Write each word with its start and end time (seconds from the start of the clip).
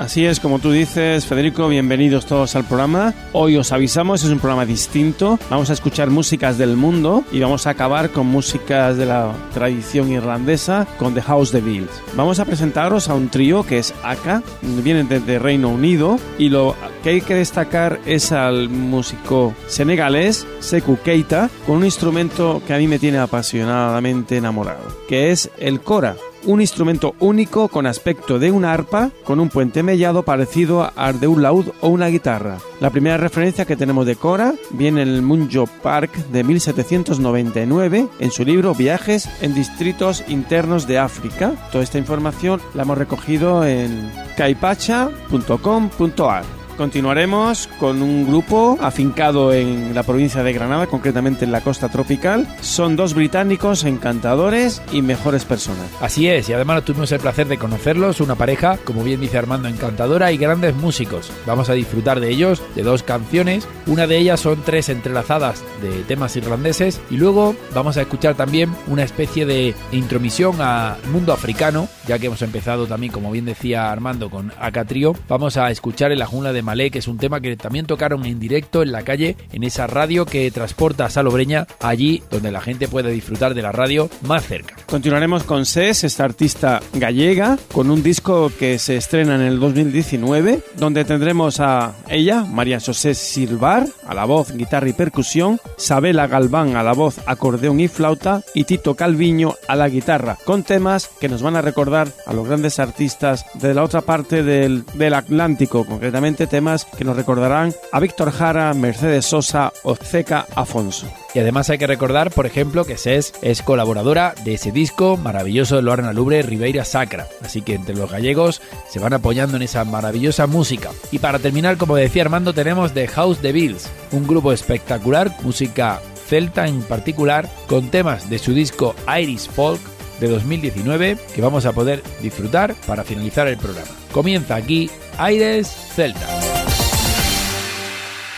Así 0.00 0.24
es, 0.24 0.40
como 0.40 0.60
tú 0.60 0.70
dices, 0.70 1.26
Federico, 1.26 1.68
bienvenidos 1.68 2.24
todos 2.24 2.56
al 2.56 2.64
programa. 2.64 3.12
Hoy 3.34 3.58
os 3.58 3.70
avisamos, 3.70 4.24
es 4.24 4.30
un 4.30 4.38
programa 4.38 4.64
distinto. 4.64 5.38
Vamos 5.50 5.68
a 5.68 5.74
escuchar 5.74 6.08
músicas 6.08 6.56
del 6.56 6.74
mundo 6.74 7.22
y 7.30 7.38
vamos 7.38 7.66
a 7.66 7.70
acabar 7.70 8.08
con 8.08 8.26
músicas 8.26 8.96
de 8.96 9.04
la 9.04 9.30
tradición 9.52 10.10
irlandesa 10.10 10.86
con 10.98 11.12
The 11.12 11.20
House 11.20 11.52
de 11.52 11.60
Bills. 11.60 12.02
Vamos 12.14 12.40
a 12.40 12.46
presentaros 12.46 13.10
a 13.10 13.14
un 13.14 13.28
trío 13.28 13.62
que 13.62 13.76
es 13.76 13.92
Aka, 14.02 14.42
vienen 14.62 15.06
desde 15.06 15.38
Reino 15.38 15.68
Unido 15.68 16.18
y 16.38 16.48
lo 16.48 16.74
que 17.02 17.10
hay 17.10 17.20
que 17.20 17.34
destacar 17.34 18.00
es 18.06 18.32
al 18.32 18.70
músico 18.70 19.54
senegalés 19.66 20.46
Sekou 20.60 20.96
Keita 20.96 21.50
con 21.66 21.76
un 21.76 21.84
instrumento 21.84 22.62
que 22.66 22.72
a 22.72 22.78
mí 22.78 22.88
me 22.88 22.98
tiene 22.98 23.18
apasionadamente 23.18 24.38
enamorado, 24.38 24.96
que 25.06 25.30
es 25.30 25.50
el 25.58 25.82
kora 25.82 26.16
un 26.44 26.60
instrumento 26.60 27.14
único 27.20 27.68
con 27.68 27.86
aspecto 27.86 28.38
de 28.38 28.50
una 28.50 28.72
arpa 28.72 29.10
con 29.24 29.40
un 29.40 29.48
puente 29.48 29.82
mellado 29.82 30.22
parecido 30.22 30.90
al 30.96 31.20
de 31.20 31.26
un 31.26 31.42
laúd 31.42 31.68
o 31.80 31.88
una 31.88 32.08
guitarra. 32.08 32.58
La 32.80 32.90
primera 32.90 33.16
referencia 33.16 33.64
que 33.64 33.76
tenemos 33.76 34.06
de 34.06 34.16
Cora 34.16 34.54
viene 34.70 35.02
en 35.02 35.08
el 35.08 35.22
Munjo 35.22 35.66
Park 35.82 36.14
de 36.28 36.44
1799 36.44 38.08
en 38.18 38.30
su 38.30 38.44
libro 38.44 38.74
Viajes 38.74 39.28
en 39.42 39.54
distritos 39.54 40.24
internos 40.28 40.86
de 40.86 40.98
África. 40.98 41.52
Toda 41.72 41.84
esta 41.84 41.98
información 41.98 42.60
la 42.74 42.82
hemos 42.82 42.98
recogido 42.98 43.64
en 43.64 44.12
caipacha.com.ar. 44.36 46.59
Continuaremos 46.80 47.68
con 47.78 48.00
un 48.00 48.26
grupo 48.26 48.78
afincado 48.80 49.52
en 49.52 49.94
la 49.94 50.02
provincia 50.02 50.42
de 50.42 50.54
Granada, 50.54 50.86
concretamente 50.86 51.44
en 51.44 51.52
la 51.52 51.60
costa 51.60 51.90
tropical. 51.90 52.48
Son 52.62 52.96
dos 52.96 53.12
británicos 53.12 53.84
encantadores 53.84 54.80
y 54.90 55.02
mejores 55.02 55.44
personas. 55.44 55.90
Así 56.00 56.26
es, 56.26 56.48
y 56.48 56.54
además 56.54 56.82
tuvimos 56.86 57.12
el 57.12 57.20
placer 57.20 57.48
de 57.48 57.58
conocerlos, 57.58 58.22
una 58.22 58.34
pareja, 58.34 58.78
como 58.78 59.04
bien 59.04 59.20
dice 59.20 59.36
Armando, 59.36 59.68
encantadora 59.68 60.32
y 60.32 60.38
grandes 60.38 60.74
músicos. 60.74 61.30
Vamos 61.44 61.68
a 61.68 61.74
disfrutar 61.74 62.18
de 62.18 62.30
ellos, 62.30 62.62
de 62.74 62.82
dos 62.82 63.02
canciones. 63.02 63.68
Una 63.86 64.06
de 64.06 64.16
ellas 64.16 64.40
son 64.40 64.62
tres 64.64 64.88
entrelazadas 64.88 65.62
de 65.82 65.90
temas 66.04 66.34
irlandeses 66.36 66.98
y 67.10 67.18
luego 67.18 67.54
vamos 67.74 67.98
a 67.98 68.00
escuchar 68.00 68.36
también 68.36 68.74
una 68.86 69.02
especie 69.02 69.44
de 69.44 69.74
intromisión 69.92 70.62
al 70.62 70.96
mundo 71.12 71.34
africano, 71.34 71.88
ya 72.06 72.18
que 72.18 72.28
hemos 72.28 72.40
empezado 72.40 72.86
también, 72.86 73.12
como 73.12 73.30
bien 73.30 73.44
decía 73.44 73.92
Armando, 73.92 74.30
con 74.30 74.50
Acatrio. 74.58 75.14
Vamos 75.28 75.58
a 75.58 75.70
escuchar 75.70 76.10
en 76.10 76.20
la 76.20 76.24
jungla 76.24 76.54
de 76.54 76.69
Que 76.70 77.00
es 77.00 77.08
un 77.08 77.18
tema 77.18 77.40
que 77.40 77.56
también 77.56 77.84
tocaron 77.84 78.24
en 78.24 78.38
directo 78.38 78.82
en 78.82 78.92
la 78.92 79.02
calle, 79.02 79.36
en 79.52 79.64
esa 79.64 79.88
radio 79.88 80.24
que 80.24 80.50
transporta 80.52 81.04
a 81.04 81.10
Salobreña, 81.10 81.66
allí 81.80 82.22
donde 82.30 82.52
la 82.52 82.60
gente 82.60 82.86
puede 82.86 83.10
disfrutar 83.10 83.54
de 83.54 83.62
la 83.62 83.72
radio 83.72 84.08
más 84.22 84.46
cerca. 84.46 84.76
Continuaremos 84.86 85.42
con 85.42 85.66
SES, 85.66 86.04
esta 86.04 86.24
artista 86.24 86.80
gallega, 86.92 87.58
con 87.72 87.90
un 87.90 88.02
disco 88.02 88.52
que 88.56 88.78
se 88.78 88.96
estrena 88.96 89.34
en 89.34 89.42
el 89.42 89.58
2019, 89.58 90.60
donde 90.76 91.04
tendremos 91.04 91.58
a 91.60 91.92
ella, 92.08 92.44
María 92.44 92.78
José 92.80 93.14
Silvar, 93.14 93.86
a 94.06 94.14
la 94.14 94.24
voz, 94.24 94.52
guitarra 94.52 94.88
y 94.88 94.92
percusión, 94.92 95.60
Sabela 95.76 96.28
Galván 96.28 96.76
a 96.76 96.82
la 96.84 96.92
voz, 96.92 97.18
acordeón 97.26 97.80
y 97.80 97.88
flauta, 97.88 98.42
y 98.54 98.64
Tito 98.64 98.94
Calviño 98.94 99.54
a 99.66 99.74
la 99.74 99.88
guitarra, 99.88 100.38
con 100.44 100.62
temas 100.62 101.10
que 101.20 101.28
nos 101.28 101.42
van 101.42 101.56
a 101.56 101.62
recordar 101.62 102.08
a 102.26 102.32
los 102.32 102.46
grandes 102.46 102.78
artistas 102.78 103.44
de 103.54 103.74
la 103.74 103.82
otra 103.82 104.02
parte 104.02 104.42
del, 104.42 104.84
del 104.94 105.14
Atlántico, 105.14 105.84
concretamente 105.84 106.46
temas 106.50 106.84
que 106.84 107.04
nos 107.04 107.16
recordarán 107.16 107.72
a 107.92 108.00
Víctor 108.00 108.30
Jara, 108.32 108.74
Mercedes 108.74 109.24
Sosa 109.24 109.72
o 109.82 109.94
Zeca 109.94 110.46
Afonso. 110.54 111.10
Y 111.34 111.38
además 111.38 111.70
hay 111.70 111.78
que 111.78 111.86
recordar, 111.86 112.30
por 112.30 112.44
ejemplo, 112.44 112.84
que 112.84 112.98
SES 112.98 113.34
es 113.40 113.62
colaboradora 113.62 114.34
de 114.44 114.54
ese 114.54 114.72
disco 114.72 115.16
maravilloso 115.16 115.76
de 115.76 115.82
Lorena 115.82 116.12
Lubre, 116.12 116.42
Ribeira 116.42 116.84
Sacra. 116.84 117.26
Así 117.42 117.62
que 117.62 117.74
entre 117.74 117.94
los 117.94 118.10
gallegos 118.10 118.60
se 118.88 118.98
van 118.98 119.14
apoyando 119.14 119.56
en 119.56 119.62
esa 119.62 119.84
maravillosa 119.84 120.46
música. 120.46 120.90
Y 121.12 121.20
para 121.20 121.38
terminar, 121.38 121.76
como 121.76 121.96
decía 121.96 122.22
Armando, 122.22 122.52
tenemos 122.52 122.92
The 122.92 123.08
House 123.08 123.40
de 123.40 123.52
Bills, 123.52 123.88
un 124.10 124.26
grupo 124.26 124.52
espectacular, 124.52 125.34
música 125.42 126.00
celta 126.26 126.66
en 126.66 126.82
particular, 126.82 127.48
con 127.68 127.90
temas 127.90 128.28
de 128.28 128.38
su 128.38 128.52
disco 128.52 128.94
Irish 129.20 129.48
Folk 129.48 129.80
de 130.20 130.28
2019 130.28 131.16
que 131.34 131.42
vamos 131.42 131.66
a 131.66 131.72
poder 131.72 132.02
disfrutar 132.20 132.74
para 132.86 133.04
finalizar 133.04 133.48
el 133.48 133.56
programa. 133.56 133.99
Comienza 134.12 134.56
aquí 134.56 134.90
Aires 135.18 135.68
Celtas. 135.94 136.44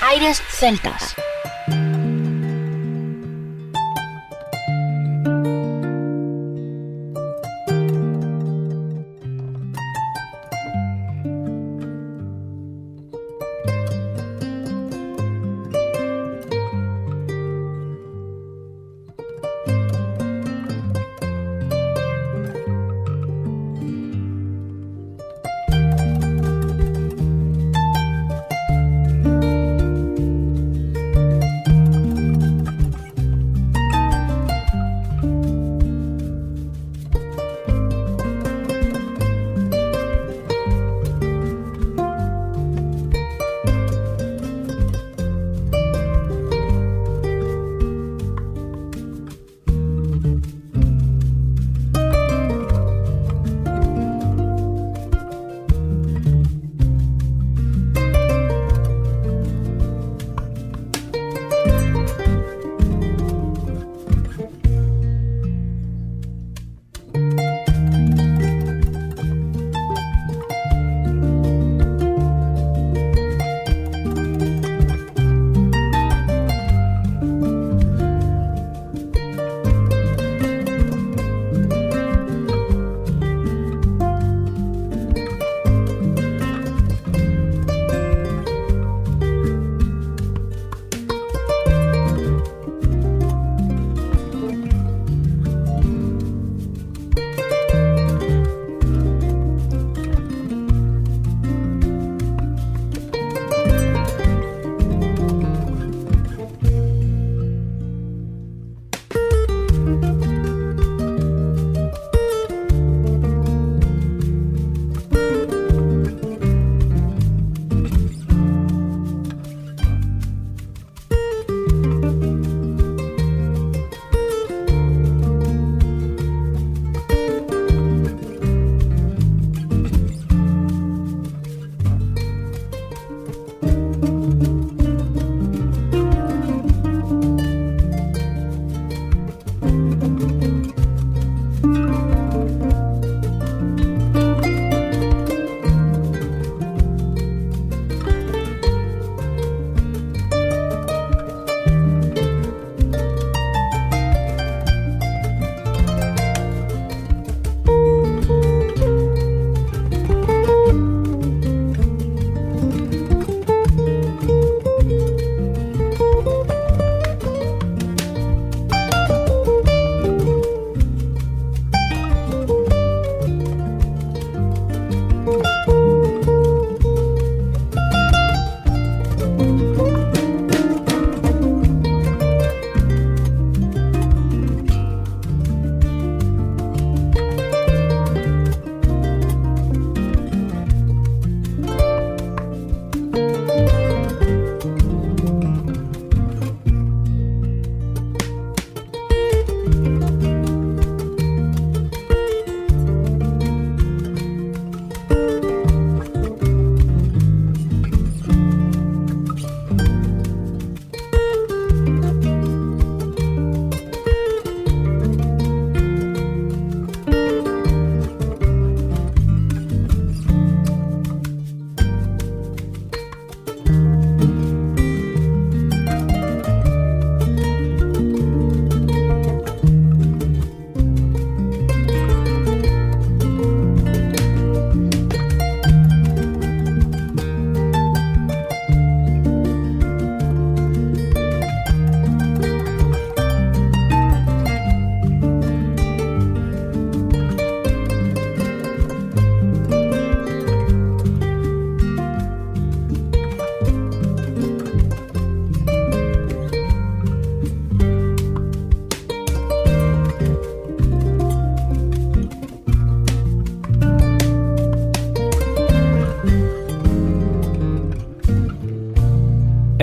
Aires 0.02 0.42
Celtas. 0.50 1.14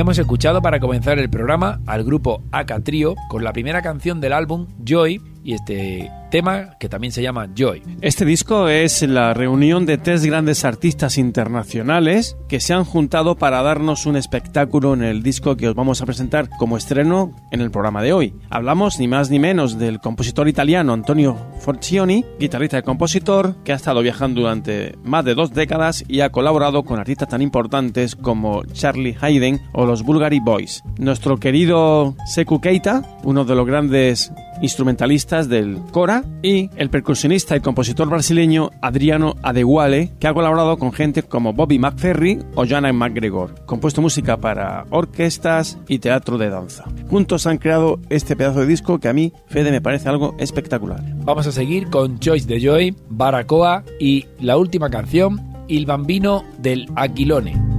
Hemos 0.10 0.18
escuchado 0.18 0.64
para 0.64 0.80
comenzar 0.80 1.20
el 1.20 1.30
programa 1.30 1.82
al 1.86 2.04
grupo 2.04 2.42
Aka 2.52 2.80
Trio 2.80 3.14
con 3.30 3.44
la 3.44 3.54
primera 3.54 3.84
canción 3.84 4.20
del 4.20 4.34
álbum 4.34 4.66
Joy 4.84 5.22
y 5.44 5.54
este 5.54 6.12
tema 6.32 6.78
que 6.80 6.90
también 6.90 7.12
se 7.12 7.22
llama 7.22 7.50
Joy. 7.56 7.82
Este 8.02 8.26
disco 8.26 8.68
es 8.68 9.02
la 9.02 9.34
reunión 9.34 9.86
de 9.86 9.98
tres 9.98 10.26
grandes 10.26 10.66
artistas 10.66 11.18
internacionales 11.18 12.38
que 12.48 12.60
se 12.60 12.74
han 12.74 12.86
juntado 12.86 13.36
para 13.36 13.62
darnos 13.62 14.06
un 14.06 14.16
espectáculo 14.16 14.94
en 14.94 15.04
el 15.04 15.24
disco 15.24 15.56
que 15.56 15.68
os 15.68 15.76
vamos 15.76 16.02
a 16.02 16.06
presentar 16.06 16.50
como 16.58 16.78
estreno 16.78 17.36
en 17.52 17.62
el 17.62 17.72
programa 17.72 18.02
de 18.02 18.14
hoy. 18.14 18.34
Hablamos 18.50 19.00
ni 19.00 19.08
más 19.08 19.30
ni 19.30 19.40
menos 19.40 19.80
del 19.80 20.00
compositor 20.00 20.48
italiano 20.48 20.94
Antonio 20.94 21.38
Forcioni, 21.60 22.26
guitarrista 22.40 22.80
y 22.80 22.84
compositor 22.84 23.56
que 23.64 23.74
ha 23.74 23.76
estado 23.76 24.02
viajando 24.02 24.42
durante 24.42 24.98
más 25.04 25.26
de 25.26 25.36
dos 25.36 25.54
décadas 25.54 26.04
y 26.08 26.22
ha 26.22 26.32
colaborado 26.32 26.84
con 26.84 27.00
artistas 27.00 27.30
tan 27.30 27.42
importantes 27.42 28.16
como 28.16 28.64
Charlie 28.66 29.18
Hayden 29.20 29.62
o 29.74 29.86
los 29.86 30.04
Bulgari 30.04 30.40
Boys. 30.40 30.84
Nuestro 30.98 31.38
querido 31.38 32.16
Seku 32.26 32.62
Keita, 32.62 33.04
uno 33.24 33.46
de 33.46 33.56
los 33.56 33.66
grandes 33.66 34.32
instrumentalistas 34.62 35.50
del 35.50 35.80
Cora 35.92 36.24
y 36.42 36.70
el 36.76 36.90
percusionista 36.90 37.56
y 37.56 37.60
compositor 37.60 38.10
brasileño 38.10 38.72
Adriano 38.82 39.36
Adeguale, 39.42 40.12
que 40.20 40.28
ha 40.28 40.34
colaborado 40.34 40.78
con 40.78 40.92
gente 40.92 41.24
como 41.24 41.54
Bobby 41.54 41.80
McFerry 41.80 42.40
o 42.56 42.66
Jana 42.66 42.92
McGregor, 42.94 43.66
compuesto 43.66 44.02
música 44.02 44.38
para 44.38 44.86
orquestas 44.90 45.78
y 45.88 46.00
teatro 46.00 46.38
de 46.38 46.50
danza. 46.50 46.86
Juntos 47.10 47.48
han 47.48 47.58
creado 47.58 48.00
este 48.10 48.36
pedazo 48.36 48.62
de 48.62 48.68
disco 48.68 49.00
que 49.00 49.08
a 49.08 49.14
mí, 49.14 49.34
Fede, 49.48 49.72
me 49.72 49.82
parece 49.82 50.10
algo 50.10 50.36
espectacular. 50.40 51.02
Vamos 51.24 51.48
a 51.48 51.52
seguir 51.52 51.90
con 51.90 52.20
Choice 52.20 52.48
de 52.48 52.60
Joy, 52.60 52.96
Baracoa 53.10 53.84
y 54.00 54.26
la 54.40 54.58
última 54.58 54.90
canción, 54.90 55.40
Il 55.68 55.86
Bambino 55.86 56.44
del 56.58 56.88
Aquilone. 56.96 57.79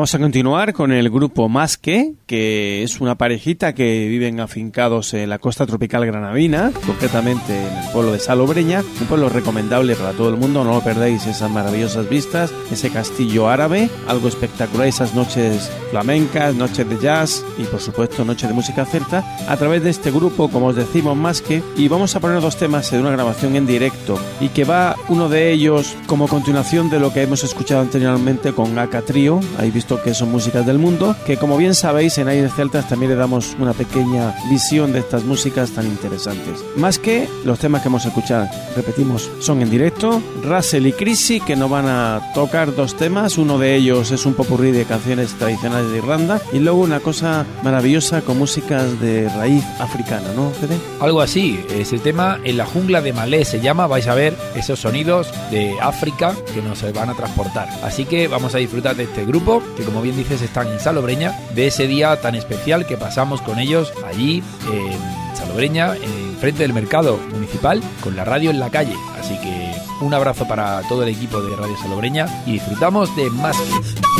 Vamos 0.00 0.14
a 0.14 0.18
continuar 0.18 0.72
con 0.72 0.92
el 0.92 1.10
grupo 1.10 1.50
Masque, 1.50 2.14
que 2.24 2.82
es 2.82 3.02
una 3.02 3.16
parejita 3.16 3.74
que 3.74 4.08
viven 4.08 4.40
afincados 4.40 5.12
en 5.12 5.28
la 5.28 5.38
costa 5.38 5.66
tropical 5.66 6.06
granadina, 6.06 6.72
concretamente 6.86 7.54
en 7.54 7.76
el 7.76 7.92
pueblo 7.92 8.12
de 8.12 8.18
Salobreña, 8.18 8.82
un 8.98 9.06
pueblo 9.08 9.28
recomendable 9.28 9.94
para 9.96 10.12
todo 10.12 10.30
el 10.30 10.38
mundo, 10.38 10.64
no 10.64 10.72
lo 10.72 10.80
perdéis 10.80 11.26
esas 11.26 11.50
maravillosas 11.50 12.08
vistas, 12.08 12.50
ese 12.72 12.88
castillo 12.88 13.50
árabe, 13.50 13.90
algo 14.08 14.28
espectacular, 14.28 14.86
esas 14.86 15.14
noches 15.14 15.70
flamencas, 15.90 16.54
noches 16.54 16.88
de 16.88 16.98
jazz 16.98 17.44
y 17.58 17.64
por 17.64 17.80
supuesto 17.80 18.24
noches 18.24 18.48
de 18.48 18.54
música 18.54 18.86
celta, 18.86 19.22
a 19.50 19.56
través 19.58 19.84
de 19.84 19.90
este 19.90 20.10
grupo, 20.10 20.48
como 20.48 20.68
os 20.68 20.76
decimos, 20.76 21.14
Masque, 21.14 21.62
y 21.76 21.88
vamos 21.88 22.16
a 22.16 22.20
poner 22.20 22.40
dos 22.40 22.56
temas 22.56 22.90
de 22.90 23.00
una 23.00 23.10
grabación 23.10 23.54
en 23.54 23.66
directo 23.66 24.18
y 24.40 24.48
que 24.48 24.64
va 24.64 24.96
uno 25.10 25.28
de 25.28 25.52
ellos 25.52 25.94
como 26.06 26.26
continuación 26.26 26.88
de 26.88 27.00
lo 27.00 27.12
que 27.12 27.20
hemos 27.20 27.44
escuchado 27.44 27.82
anteriormente 27.82 28.54
con 28.54 28.78
Aka 28.78 29.02
Trio, 29.02 29.40
ahí 29.58 29.70
visto 29.70 29.89
que 29.98 30.14
son 30.14 30.30
músicas 30.30 30.66
del 30.66 30.78
mundo, 30.78 31.16
que 31.26 31.36
como 31.36 31.56
bien 31.56 31.74
sabéis 31.74 32.18
en 32.18 32.28
Aires 32.28 32.52
Celtas 32.54 32.88
también 32.88 33.10
le 33.10 33.16
damos 33.16 33.56
una 33.58 33.72
pequeña 33.72 34.34
visión 34.50 34.92
de 34.92 35.00
estas 35.00 35.24
músicas 35.24 35.70
tan 35.70 35.86
interesantes. 35.86 36.64
Más 36.76 36.98
que 36.98 37.28
los 37.44 37.58
temas 37.58 37.82
que 37.82 37.88
vamos 37.88 38.04
a 38.04 38.08
escuchar, 38.08 38.50
repetimos, 38.76 39.30
son 39.40 39.62
en 39.62 39.70
directo, 39.70 40.22
Russell 40.44 40.86
y 40.86 40.92
Chrissy 40.92 41.40
que 41.40 41.56
nos 41.56 41.70
van 41.70 41.86
a 41.86 42.20
tocar 42.34 42.74
dos 42.74 42.96
temas, 42.96 43.38
uno 43.38 43.58
de 43.58 43.74
ellos 43.74 44.10
es 44.10 44.26
un 44.26 44.34
popurrí 44.34 44.70
de 44.70 44.84
canciones 44.84 45.32
tradicionales 45.34 45.90
de 45.90 45.98
Irlanda 45.98 46.40
y 46.52 46.58
luego 46.58 46.80
una 46.80 47.00
cosa 47.00 47.46
maravillosa 47.62 48.22
con 48.22 48.38
músicas 48.38 49.00
de 49.00 49.28
raíz 49.28 49.64
africana, 49.78 50.28
¿no, 50.34 50.50
Fede? 50.50 50.76
Algo 51.00 51.20
así, 51.20 51.64
es 51.70 51.92
el 51.92 52.00
tema 52.00 52.38
En 52.44 52.56
la 52.56 52.66
jungla 52.66 53.00
de 53.00 53.12
Malé 53.12 53.44
se 53.44 53.60
llama, 53.60 53.86
vais 53.86 54.06
a 54.06 54.14
ver 54.14 54.36
esos 54.54 54.80
sonidos 54.80 55.32
de 55.50 55.74
África 55.80 56.34
que 56.54 56.62
nos 56.62 56.80
van 56.92 57.10
a 57.10 57.14
transportar. 57.14 57.68
Así 57.82 58.04
que 58.04 58.28
vamos 58.28 58.54
a 58.54 58.58
disfrutar 58.58 58.96
de 58.96 59.04
este 59.04 59.24
grupo, 59.24 59.62
que 59.80 59.86
como 59.86 60.02
bien 60.02 60.16
dices 60.16 60.42
están 60.42 60.68
en 60.68 60.78
Salobreña, 60.78 61.34
de 61.54 61.66
ese 61.66 61.86
día 61.86 62.20
tan 62.20 62.34
especial 62.34 62.86
que 62.86 62.96
pasamos 62.96 63.40
con 63.40 63.58
ellos 63.58 63.92
allí 64.06 64.42
en 64.70 65.36
Salobreña, 65.36 65.96
en 65.96 66.36
frente 66.38 66.62
del 66.62 66.74
mercado 66.74 67.18
municipal, 67.32 67.82
con 68.02 68.14
la 68.14 68.24
radio 68.24 68.50
en 68.50 68.60
la 68.60 68.70
calle. 68.70 68.94
Así 69.18 69.38
que 69.40 69.72
un 70.04 70.12
abrazo 70.12 70.46
para 70.46 70.82
todo 70.88 71.02
el 71.02 71.08
equipo 71.08 71.40
de 71.40 71.56
Radio 71.56 71.76
Salobreña 71.78 72.26
y 72.46 72.52
disfrutamos 72.52 73.14
de 73.16 73.30
más 73.30 73.56
que... 73.56 74.19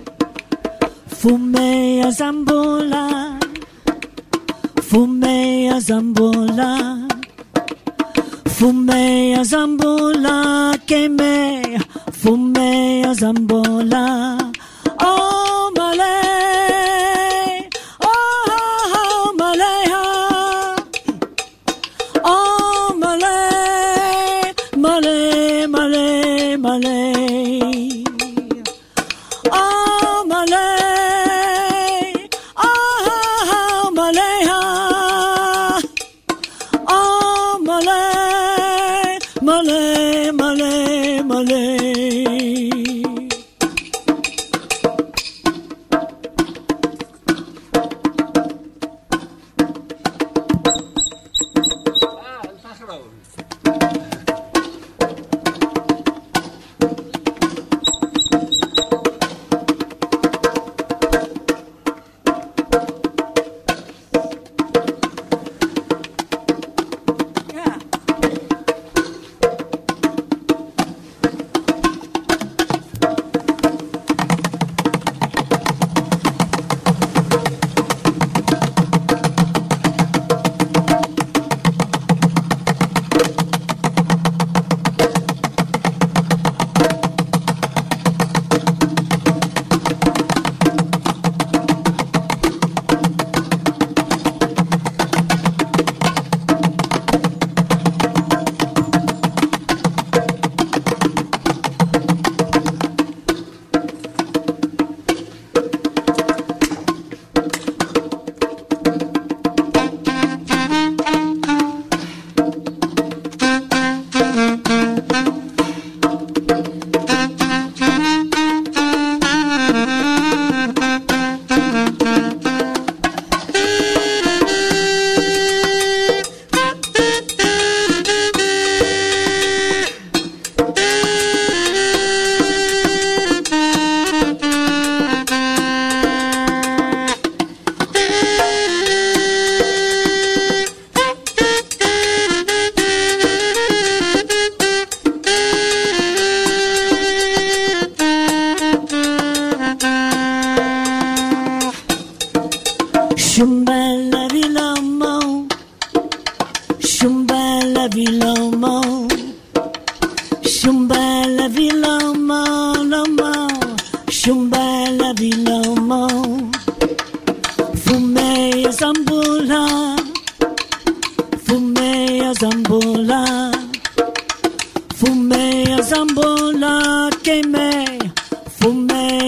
Fume 1.21 2.01
a 2.03 2.11
zambola, 2.11 3.37
fume 4.81 5.69
a 5.69 5.79
zambola, 5.79 7.07
fume 8.47 9.35
zambola, 9.45 10.71
que 10.87 11.07
me 11.09 11.77
fume 12.11 13.03
a 13.05 13.13
zambola. 13.13 14.37
Oh, 14.99 15.50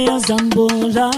ya 0.06 0.20
zambola 0.20 1.12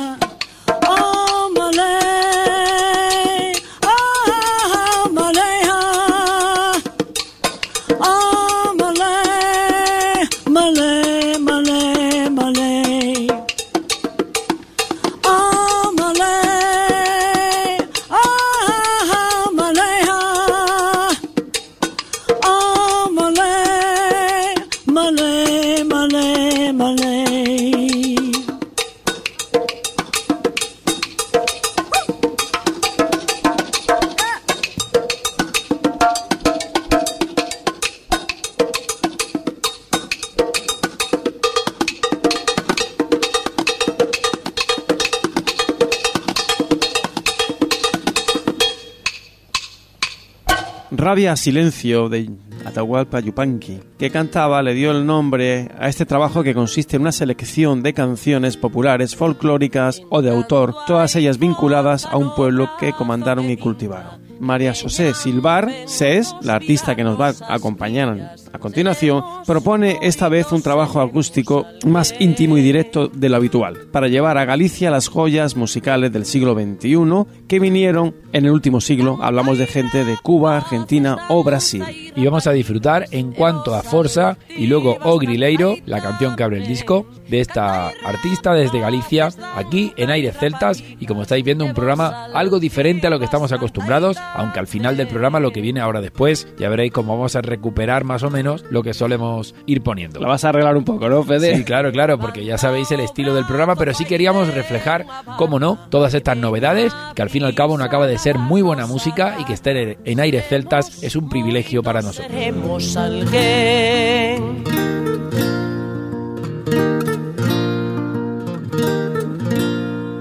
Rabia 51.16 51.38
Silencio 51.38 52.10
de 52.10 52.30
Atahualpa 52.66 53.22
Yupanqui, 53.22 53.80
que 53.98 54.10
cantaba, 54.10 54.62
le 54.62 54.74
dio 54.74 54.92
el 54.92 55.06
nombre 55.06 55.72
a 55.80 55.88
este 55.88 56.06
trabajo 56.06 56.44
que 56.44 56.54
consiste 56.54 56.98
en 56.98 57.04
una 57.04 57.14
selección 57.14 57.82
de 57.84 57.94
canciones 57.94 58.58
populares, 58.58 59.16
folclóricas 59.16 60.02
o 60.10 60.22
de 60.22 60.30
autor, 60.30 60.76
todas 60.86 61.16
ellas 61.16 61.40
vinculadas 61.40 62.06
a 62.06 62.18
un 62.18 62.36
pueblo 62.36 62.70
que 62.78 62.92
comandaron 62.92 63.50
y 63.50 63.56
cultivaron. 63.56 64.26
María 64.42 64.74
José 64.74 65.14
Silvar 65.14 65.72
Ses, 65.86 66.36
la 66.42 66.56
artista 66.56 66.98
que 66.98 67.06
nos 67.06 67.18
va 67.18 67.30
a 67.48 67.54
acompañar 67.56 68.36
a 68.52 68.60
continuación, 68.60 69.24
propone 69.46 70.00
esta 70.02 70.30
vez 70.30 70.52
un 70.52 70.62
trabajo 70.62 71.02
acústico 71.02 71.66
más 71.86 72.16
íntimo 72.20 72.58
y 72.58 72.62
directo 72.62 73.08
de 73.08 73.30
lo 73.30 73.36
habitual, 73.36 73.88
para 73.92 74.08
llevar 74.08 74.38
a 74.38 74.46
Galicia 74.46 74.92
las 74.92 75.08
joyas 75.08 75.56
musicales 75.56 76.12
del 76.12 76.26
siglo 76.26 76.54
XXI 76.54 77.46
que 77.48 77.60
vinieron 77.60 78.16
en 78.34 78.46
el 78.46 78.52
último 78.52 78.82
siglo. 78.82 79.20
Hablamos 79.22 79.58
de 79.58 79.68
gente 79.68 80.04
de 80.04 80.18
Cuba, 80.18 80.58
Argentina 80.58 81.18
o 81.30 81.44
Brasil. 81.44 81.84
Y 82.16 82.26
vamos 82.26 82.48
a 82.48 82.52
disfrutar 82.52 83.06
en 83.12 83.34
cuanto 83.34 83.76
a 83.76 83.84
Forza 83.84 84.38
y 84.58 84.68
luego 84.68 84.98
O 85.04 85.20
Grileiro, 85.20 85.76
la 85.86 86.02
canción 86.02 86.36
que 86.36 86.44
abre 86.44 86.58
el 86.58 86.68
disco 86.68 87.06
de 87.30 87.42
esta 87.42 87.90
artista 88.04 88.54
desde 88.54 88.80
Galicia, 88.80 89.30
aquí 89.56 89.94
en 89.98 90.10
Aires 90.10 90.38
Celtas 90.38 90.84
y 91.00 91.06
como 91.06 91.24
estáis 91.24 91.44
viendo 91.44 91.66
un 91.66 91.74
programa 91.74 92.26
algo 92.34 92.60
diferente 92.60 93.08
a 93.08 93.10
lo 93.10 93.20
que 93.20 93.26
estamos 93.26 93.52
acostumbrados, 93.52 94.18
aunque 94.36 94.60
al 94.60 94.68
final 94.68 94.98
del 94.98 95.08
programa 95.08 95.40
lo 95.40 95.52
que 95.52 95.62
viene 95.62 95.82
ahora 95.82 96.02
después 96.02 96.48
ya 96.58 96.70
veréis 96.70 96.94
cómo 96.94 97.16
vamos 97.16 97.36
a 97.36 97.42
recuperar 97.42 98.04
más 98.04 98.24
o 98.24 98.30
menos 98.30 98.64
lo 98.70 98.84
que 98.84 98.94
solemos 98.94 99.35
ir 99.66 99.82
poniendo. 99.82 100.20
La 100.20 100.28
vas 100.28 100.44
a 100.46 100.50
arreglar 100.50 100.78
un 100.78 100.84
poco, 100.84 101.10
¿no, 101.10 101.24
Fede? 101.24 101.56
Sí, 101.56 101.64
claro, 101.64 101.92
claro, 101.92 102.18
porque 102.20 102.46
ya 102.46 102.58
sabéis 102.58 102.92
el 102.92 103.00
estilo 103.00 103.34
del 103.34 103.46
programa, 103.46 103.76
pero 103.76 103.94
sí 103.94 104.06
queríamos 104.06 104.54
reflejar, 104.54 105.06
cómo 105.38 105.60
no, 105.60 105.78
todas 105.90 106.14
estas 106.14 106.38
novedades, 106.38 106.94
que 107.16 107.22
al 107.22 107.30
fin 107.30 107.44
y 107.44 107.46
al 107.46 107.56
cabo 107.56 107.78
no 107.78 107.84
acaba 107.84 108.08
de 108.08 108.18
ser 108.18 108.38
muy 108.38 108.62
buena 108.62 108.88
música 108.88 109.36
y 109.40 109.46
que 109.46 109.54
esté 109.54 109.98
en 110.04 110.20
Aires 110.20 110.46
Celtas 110.48 111.04
es 111.04 111.16
un 111.16 111.30
privilegio 111.30 111.84
para 111.84 112.02
nosotros. 112.02 112.32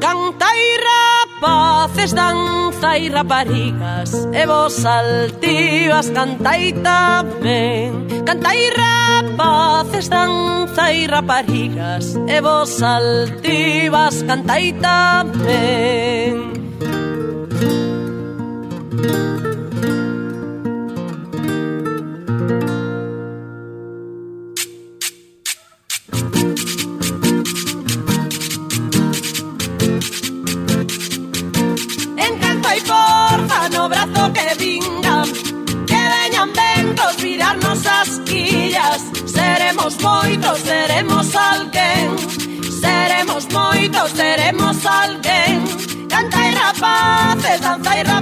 Canta 0.00 0.46
rapaces, 1.44 2.12
danza 2.12 2.98
e 2.98 3.08
raparigas 3.08 4.28
E 4.32 4.46
vos 4.46 4.84
altivas 4.84 6.10
cantai 6.10 6.72
tamén 6.72 8.06
Canta 8.24 8.54
e 8.54 8.70
rapaces 9.14 10.08
danza 10.08 10.92
e 10.92 11.06
raparigas 11.06 12.16
E 12.26 12.40
vos 12.40 12.82
altivas 12.82 14.22
cantai 14.22 14.72
tamén. 14.74 16.53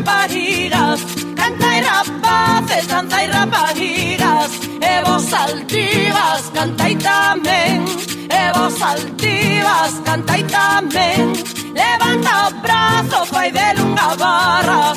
raparigas, 0.02 1.00
canta 1.36 1.78
y 1.78 1.80
rapaces, 1.80 2.88
danza 2.88 3.24
y 3.24 3.26
raparigas, 3.28 4.50
e 4.80 5.02
vos 5.04 5.32
altivas, 5.32 6.50
cantai 6.54 6.96
tamén, 6.96 7.86
e 8.28 8.58
vos 8.58 8.82
altivas, 8.82 9.90
cantai 10.04 10.42
tamén, 10.44 11.32
levanta 11.74 12.48
o 12.48 12.50
brazo, 12.62 13.24
fai 13.26 13.50
del 13.52 13.78
unha 13.78 14.08
barra, 14.18 14.92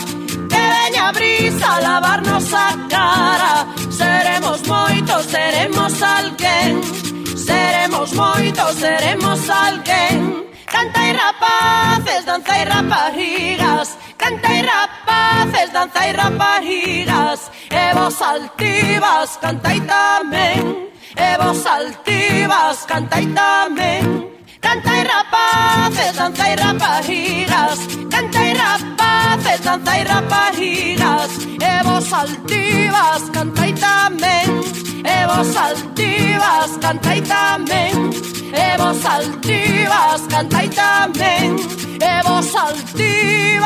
que 0.49 0.63
veña 0.73 1.09
a 1.09 1.11
brisa 1.13 1.67
a 1.75 1.81
lavarnos 1.81 2.49
a 2.53 2.67
cara, 2.89 3.53
seremos 3.89 4.65
moitos, 4.67 5.21
seremos 5.29 5.93
alguén, 6.01 6.81
seremos 7.37 8.13
moitos, 8.13 8.71
seremos 8.81 9.39
alguén, 9.49 10.49
canta 10.65 10.99
y 11.09 11.13
rapaces, 11.13 12.25
danza 12.25 12.53
y 12.57 12.65
raparigas, 12.65 13.97
Canta 14.17 14.53
e 14.53 14.61
rapaces, 14.61 15.71
danza 15.71 16.07
e 16.07 16.11
raparigas 16.13 17.51
E 17.69 17.93
vos 17.93 18.21
altivas, 18.21 19.37
cantai 19.41 19.81
tamén. 19.81 20.89
E 21.15 21.37
vos 21.37 21.65
altivas, 21.65 22.85
cantai 22.85 23.25
tamén. 23.27 24.31
Canta 24.61 24.91
e 24.95 25.03
rapaces, 25.03 26.15
danza 26.15 26.49
e 26.49 26.55
raparigas 26.55 27.79
Canta 28.09 28.41
e 28.43 28.53
rapaces, 28.53 29.59
danza 29.61 29.97
e 29.97 30.03
raparigas 30.03 31.31
E 31.61 31.83
vos 31.83 32.13
altivas, 32.13 33.21
cantai 33.31 33.73
tamén. 33.73 34.49
E 35.05 35.17
vos 35.27 35.55
altivas, 35.55 36.69
cantai 36.81 37.21
tamén 37.21 38.44
E 38.55 38.77
vos 38.77 39.05
altivas 39.05 40.21
cantai 40.31 40.69
tamén. 40.69 41.57
E 41.99 42.21
vos 42.23 42.55
altivas. 42.55 43.65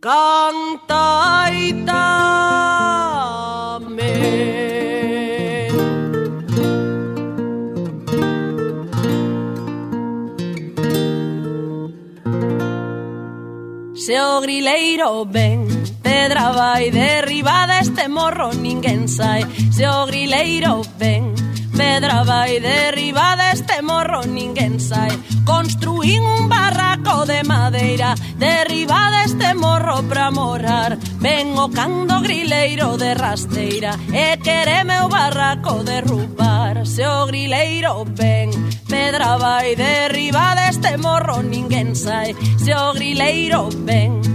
Cantai 0.00 1.74
tamén. 1.84 2.08
Se 13.94 14.18
o 14.18 14.40
grileiro 14.40 15.26
ven 15.26 15.67
pedra 16.18 16.50
vai 16.50 16.90
derribada 16.90 17.78
este 17.78 18.08
morro 18.08 18.50
ninguén 18.52 19.06
sai 19.06 19.42
se 19.70 19.86
o 19.86 20.04
grileiro 20.10 20.82
ven 20.98 21.32
pedra 21.78 22.24
vai 22.24 22.58
derribada 22.58 23.52
este 23.52 23.78
morro 23.82 24.22
ninguén 24.26 24.80
sai 24.80 25.14
construín 25.44 26.22
un 26.36 26.48
barraco 26.48 27.24
de 27.24 27.44
madeira 27.44 28.16
derribada 28.36 29.22
este 29.28 29.54
morro 29.54 30.02
pra 30.10 30.32
morar 30.32 30.98
ven 31.20 31.56
o 31.56 31.70
cando 31.70 32.20
grileiro 32.20 32.96
de 32.98 33.14
rasteira 33.14 33.92
e 34.10 34.38
quereme 34.38 34.96
o 35.02 35.08
barraco 35.08 35.84
derrubar. 35.84 36.84
Se 36.84 37.06
o 37.06 37.26
grileiro 37.26 38.04
ven 38.20 38.50
pedra 38.88 39.36
vai 39.36 39.76
derribada 39.76 40.68
este 40.68 40.96
morro 40.98 41.42
ninguén 41.42 41.94
sai 41.94 42.34
se 42.58 42.74
o 42.74 42.92
grileiro 42.92 43.68
ven 43.86 44.27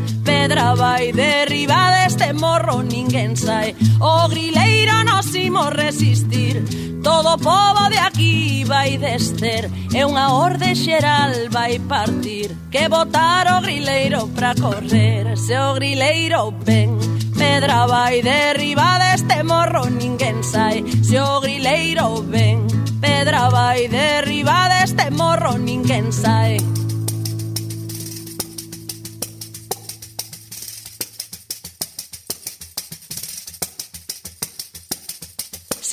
pedra 0.43 0.75
vai 0.75 1.11
Derriba 1.11 1.91
deste 1.91 2.33
morro 2.33 2.81
ninguén 2.83 3.35
sai 3.35 3.75
O 3.99 4.27
grileiro 4.27 5.03
nos 5.03 5.33
imos 5.35 5.69
resistir 5.69 6.63
Todo 7.01 7.33
o 7.33 7.37
povo 7.37 7.89
de 7.89 7.97
aquí 7.97 8.63
vai 8.63 8.97
descer. 8.97 9.69
E 9.93 10.05
unha 10.05 10.31
orde 10.31 10.73
xeral 10.75 11.31
vai 11.51 11.79
partir 11.79 12.55
Que 12.71 12.87
botar 12.87 13.45
o 13.57 13.61
grileiro 13.61 14.27
pra 14.29 14.55
correr. 14.55 15.35
Se 15.35 15.55
o 15.59 15.73
grileiro 15.75 16.51
ven 16.63 16.97
Pedra 17.37 17.87
vai 17.87 18.21
derriba 18.21 18.99
deste 18.99 19.43
morro 19.43 19.89
ninguén 19.89 20.43
sai 20.43 20.83
Se 21.03 21.19
o 21.19 21.39
grileiro 21.39 22.23
ven 22.23 22.67
Pedra 22.99 23.49
vai 23.49 23.87
derriba 23.87 24.67
deste 24.71 25.09
morro 25.11 25.57
ninguén 25.57 26.11
sai 26.11 26.82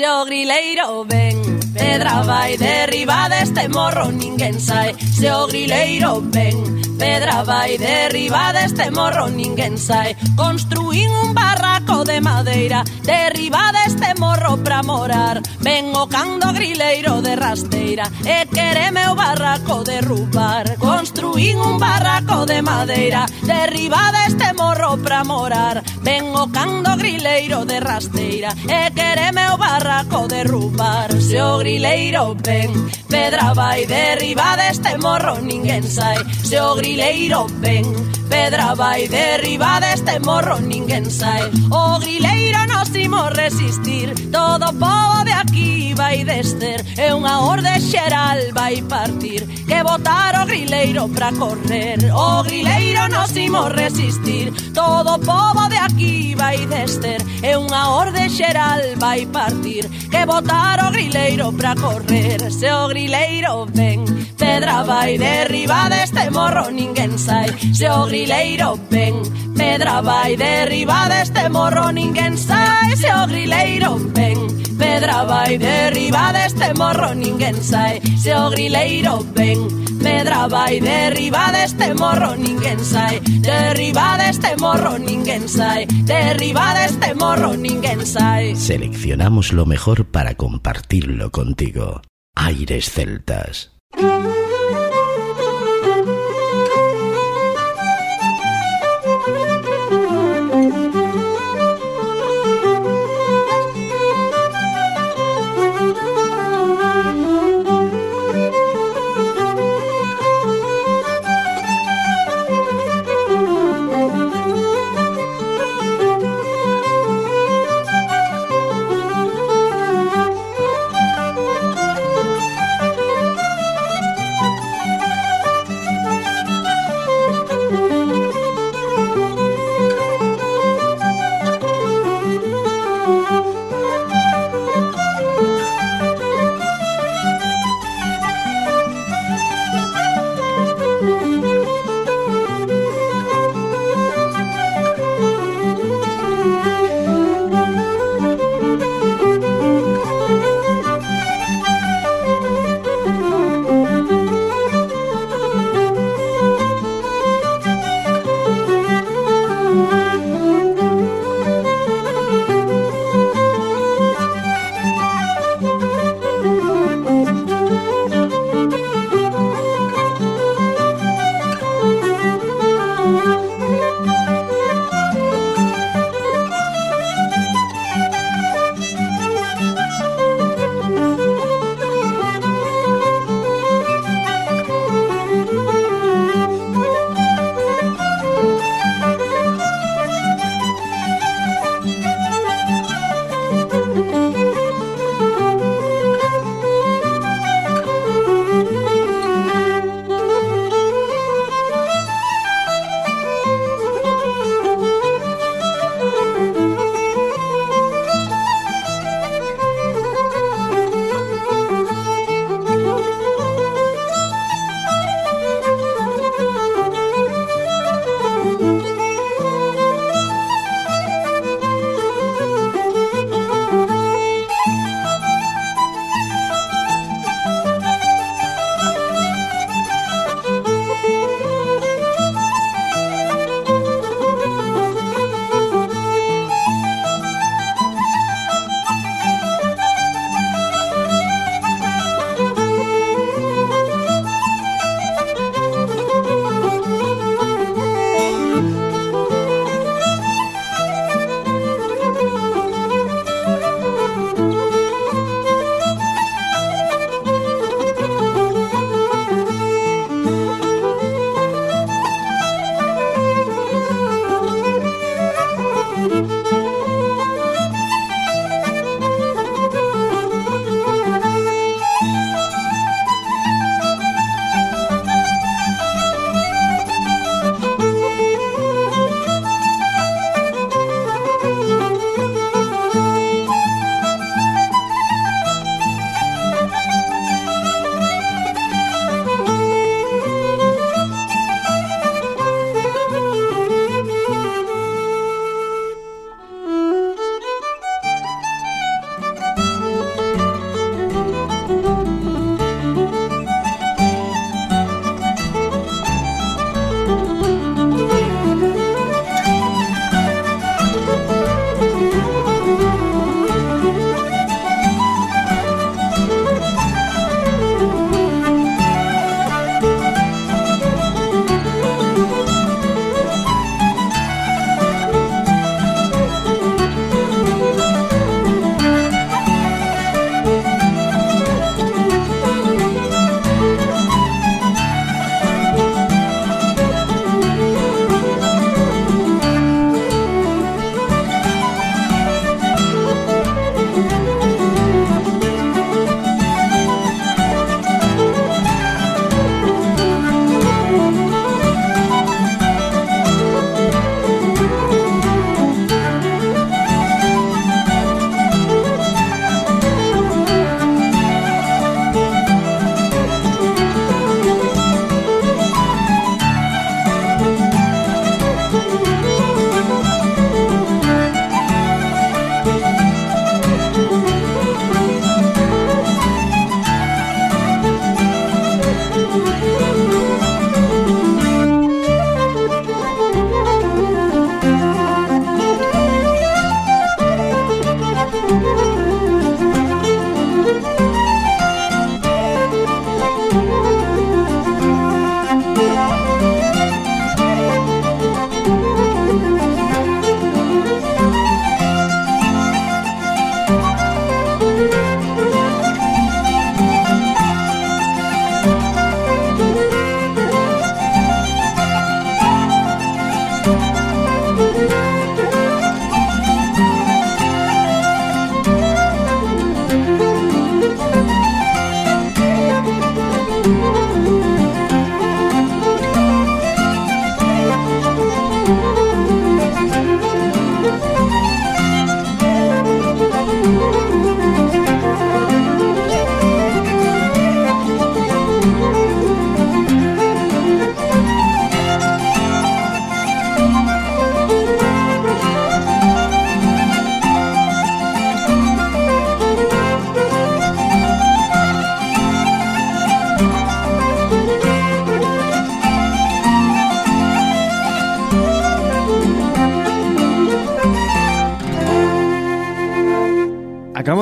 se 0.00 0.08
o 0.08 0.24
grileiro 0.24 1.04
ven. 1.04 1.60
Pedra 1.74 2.22
vai 2.22 2.56
derriba 2.56 3.28
deste 3.28 3.68
morro 3.68 4.10
ninguén 4.10 4.58
sae. 4.58 4.96
Se 4.98 5.30
o 5.30 5.46
grileiro 5.46 6.22
ven. 6.22 6.80
Pedra 6.98 7.42
vai 7.44 7.76
derriba 7.76 8.52
deste 8.52 8.90
morro 8.90 9.28
ninguén 9.28 9.76
sae. 9.76 10.16
Construín 10.36 11.10
un 11.22 11.34
barraco 11.34 12.04
de 12.04 12.20
madeira 12.20 12.84
Derriba 13.04 13.72
deste 13.72 14.14
morro 14.18 14.56
pra 14.62 14.82
morar. 14.82 15.42
Ven 15.60 15.92
o 15.94 16.06
can 16.08 16.38
grileiro 16.54 17.22
de 17.22 17.36
rasteira 17.36 18.04
E 18.24 18.46
quereme 18.46 19.08
o 19.08 19.14
barraco 19.14 19.82
derrubar 19.84 20.76
Construín 20.78 21.56
un 21.56 21.78
barraco 21.78 22.46
de 22.46 22.62
madeira 22.62 23.26
Derriba 23.42 24.12
deste 24.12 24.52
morro 24.54 24.96
pra 24.98 25.24
morar. 25.24 25.82
Ven 26.02 26.34
o 26.34 26.48
can 26.52 26.82
grileiro 26.98 27.64
de 27.64 27.80
rasteira 27.80 28.54
E 28.68 28.90
quereme 28.92 29.48
o 29.52 29.56
barraco 29.70 30.26
derrubar 30.26 31.10
Se 31.20 31.40
o 31.40 31.58
grileiro 31.58 32.34
ven 32.42 32.72
Pedra 33.08 33.54
vai 33.54 33.86
derriba 33.86 34.56
deste 34.56 34.96
morro 34.98 35.40
ninguén 35.40 35.82
sai. 35.82 36.18
Se 36.44 36.58
o 36.60 36.74
grileiro 36.74 37.46
ven 37.62 37.86
Pedra 38.28 38.74
vai 38.74 39.08
derriba 39.08 39.80
deste 39.80 40.18
morro 40.20 40.58
ninguén 40.60 41.10
sai. 41.10 41.50
O 41.70 41.98
grileiro 41.98 42.66
nos 42.66 42.94
imos 42.94 43.30
resistir 43.30 44.14
Todo 44.30 44.70
o 44.70 44.74
povo 44.74 45.24
de 45.24 45.32
aquí 45.32 45.94
vai 45.94 46.24
descer. 46.24 46.80
E 46.98 47.12
unha 47.12 47.34
orde 47.52 47.74
xeral 47.80 48.40
vai 48.52 48.82
partir 48.82 49.42
Que 49.66 49.82
botar 49.82 50.34
o 50.42 50.46
grileiro 50.46 51.08
pra 51.08 51.30
correr. 51.32 51.98
O 52.14 52.42
grileiro 52.42 53.08
nos 53.08 53.36
imos 53.36 53.70
resistir 53.74 54.52
Todo 54.74 55.14
o 55.14 55.18
povo 55.18 55.68
de 55.68 55.78
aquí 55.78 56.34
vai 56.34 56.58
descer. 56.66 57.20
E 57.42 57.56
unha 57.56 57.82
orde 57.90 58.28
xeral 58.28 58.82
vai 58.98 59.26
partir 59.26 59.59
discutir 59.60 59.88
Que 60.10 60.26
botar 60.26 60.86
o 60.86 60.90
grileiro 60.90 61.52
pra 61.52 61.74
correr. 61.74 62.50
Se 62.50 62.70
o 62.70 62.88
grileiro 62.88 63.66
ven 63.72 64.04
Pedra 64.36 64.82
vai 64.82 65.18
derriba 65.18 65.88
deste 65.88 66.30
morro 66.30 66.70
ninguén 66.70 67.18
sai. 67.18 67.48
Se 67.72 67.88
o 67.88 68.06
grileiro 68.06 68.78
ven 68.90 69.22
Pedra 69.56 70.02
vai 70.02 70.36
derriba 70.36 71.08
deste 71.08 71.48
morro 71.48 71.90
ninguén 71.92 72.36
sai. 72.36 72.96
Se 72.96 73.12
o 73.12 73.26
grileiro 73.26 73.96
ven 74.14 74.69
Pedra 74.90 75.24
vai 75.24 75.56
derriba 75.56 76.32
deste 76.32 76.74
morro 76.74 77.14
ninguén 77.14 77.54
sae 77.62 78.02
Se 78.18 78.34
o 78.34 78.50
grileiro 78.50 79.24
ven 79.36 79.60
Pedra 80.02 80.48
vai 80.48 80.80
derriba 80.80 81.52
deste 81.52 81.94
morro 81.94 82.34
ninguén 82.34 82.80
sae 82.84 83.20
Derriba 83.20 84.18
deste 84.18 84.56
morro 84.58 84.98
ninguén 84.98 85.48
sae 85.48 85.86
Derriba 85.86 86.74
deste 86.74 87.14
morro 87.14 87.54
ninguén 87.54 88.04
sae 88.04 88.56
Seleccionamos 88.56 89.52
lo 89.52 89.64
mejor 89.64 90.06
para 90.06 90.34
compartirlo 90.34 91.30
contigo. 91.30 92.02
Aires 92.34 92.90
celtas. 92.90 93.70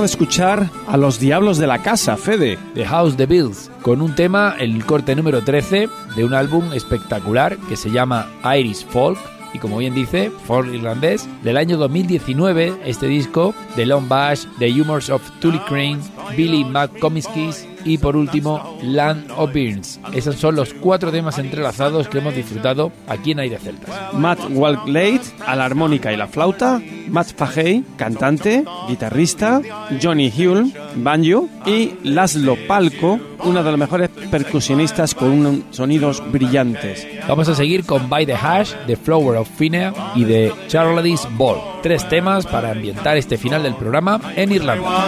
Escuchar 0.09 0.71
a 0.87 0.97
los 0.97 1.21
Diablos 1.21 1.59
de 1.59 1.67
la 1.67 1.83
Casa, 1.83 2.17
Fede. 2.17 2.59
The 2.75 2.87
House 2.87 3.17
the 3.17 3.27
Bills, 3.27 3.71
con 3.83 4.01
un 4.01 4.15
tema, 4.15 4.57
el 4.59 4.83
corte 4.87 5.15
número 5.15 5.45
13, 5.45 5.87
de 6.17 6.25
un 6.25 6.33
álbum 6.33 6.73
espectacular 6.73 7.59
que 7.69 7.77
se 7.77 7.91
llama 7.91 8.31
Irish 8.57 8.87
Folk. 8.87 9.19
Y 9.53 9.59
como 9.59 9.79
bien 9.79 9.95
dice, 9.95 10.31
folk 10.47 10.73
irlandés, 10.73 11.29
del 11.43 11.59
año 11.59 11.77
2019, 11.77 12.81
este 12.87 13.07
disco, 13.07 13.55
The 13.77 13.85
Long 13.85 14.09
Bash, 14.09 14.47
The 14.59 14.71
Humors 14.71 15.11
of 15.11 15.23
Tully 15.41 15.59
Crane, 15.61 16.01
Billy 16.37 16.65
McComiskis 16.65 17.67
y 17.85 17.99
por 17.99 18.17
último, 18.17 18.79
Land 18.83 19.31
of 19.37 19.53
Burns. 19.53 20.01
Esos 20.13 20.37
son 20.37 20.57
los 20.57 20.75
cuatro 20.75 21.11
temas 21.11 21.39
entrelazados 21.39 22.09
que 22.09 22.19
hemos 22.19 22.35
disfrutado 22.35 22.93
aquí 23.07 23.33
en 23.33 23.41
Aire 23.41 23.59
Celtas. 23.59 24.15
Matt 24.15 24.41
Walklade 24.51 25.21
a 25.47 25.57
la 25.57 25.65
armónica 25.65 26.13
y 26.13 26.17
la 26.17 26.27
flauta, 26.27 26.81
Matt 27.09 27.35
Fahey, 27.37 27.85
cantante, 27.97 28.65
guitarrista, 28.89 29.61
Johnny 30.03 30.33
Hull, 30.37 30.73
banjo 30.97 31.49
y 31.67 31.95
Laszlo 32.05 32.57
Palco, 32.67 33.19
uno 33.45 33.63
de 33.63 33.71
los 33.71 33.79
mejores 33.79 34.11
percusionistas 34.31 35.15
con 35.15 35.31
unos 35.31 35.57
sonidos 35.71 36.23
brillantes. 36.31 37.07
Vamos 37.27 37.49
a 37.49 37.55
seguir 37.55 37.85
con 37.85 38.09
By 38.09 38.27
the 38.27 38.35
Hash, 38.35 38.73
The 38.87 38.97
Flower 38.97 39.37
of 39.39 39.49
Finea 39.57 39.93
y 40.15 40.25
The 40.25 40.53
Charlotte's 40.69 41.27
Ball. 41.37 41.59
Tres 41.83 42.09
temas 42.09 42.47
para 42.47 42.73
ambientar 42.73 43.17
este 43.17 43.39
final 43.39 43.63
del 43.63 43.75
programa 43.75 44.21
en 44.37 44.53
Irlanda. 44.53 45.07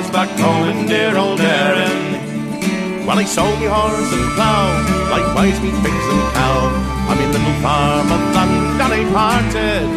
When 3.10 3.18
I 3.18 3.24
sold 3.24 3.58
me 3.58 3.66
horse 3.66 4.12
and 4.14 4.30
plough, 4.38 5.10
likewise 5.10 5.60
me 5.60 5.70
pigs 5.82 6.06
and 6.14 6.22
cow, 6.30 7.10
on 7.10 7.18
me 7.18 7.26
little 7.26 7.58
farm 7.58 8.06
of 8.06 8.22
that 8.78 8.92
I 8.94 9.02
parted. 9.10 9.90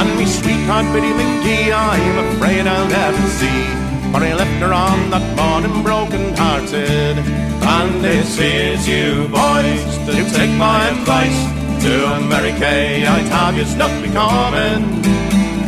And 0.00 0.08
me 0.16 0.24
sweetheart 0.24 0.88
Biddy 0.94 1.12
McGee, 1.12 1.68
I'm 1.68 2.16
afraid 2.32 2.66
I'll 2.66 2.88
never 2.88 3.28
see. 3.28 3.68
For 4.08 4.24
I 4.24 4.32
left 4.32 4.56
her 4.64 4.72
on 4.72 5.10
that 5.10 5.26
morning 5.36 5.82
broken 5.82 6.34
hearted. 6.34 7.20
And 7.20 8.02
this 8.02 8.40
is 8.40 8.88
you 8.88 9.28
boys, 9.28 9.84
to 10.08 10.16
take 10.32 10.56
my 10.56 10.88
advice. 10.96 11.40
To 11.84 11.92
America 12.24 13.04
I'd 13.04 13.28
have 13.36 13.54
you 13.60 13.68
not 13.76 13.92
be 14.00 14.08
coming. 14.08 14.80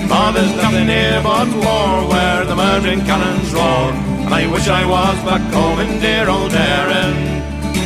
For 0.08 0.32
there's 0.32 0.56
nothing 0.56 0.88
here 0.88 1.20
but 1.22 1.52
war 1.52 2.08
where 2.08 2.46
the 2.46 2.56
murdering 2.56 3.04
cannons 3.04 3.52
roar. 3.52 4.15
And 4.26 4.34
I 4.34 4.50
wish 4.50 4.66
I 4.66 4.84
was 4.84 5.16
back 5.22 5.40
home 5.54 5.78
in 5.78 6.00
dear 6.00 6.28
old 6.28 6.52
Erin. 6.52 7.14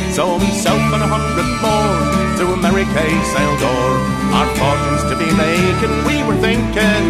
So 0.09 0.39
myself 0.39 0.81
and 0.89 1.03
a 1.05 1.07
hundred 1.07 1.49
more 1.61 2.21
to 2.41 2.53
America 2.57 3.03
sailed 3.29 3.61
o'er. 3.61 3.95
Our 4.33 4.49
fortunes 4.57 5.03
to 5.11 5.15
be 5.21 5.29
making, 5.37 5.93
we 6.09 6.17
were 6.25 6.39
thinking. 6.41 7.05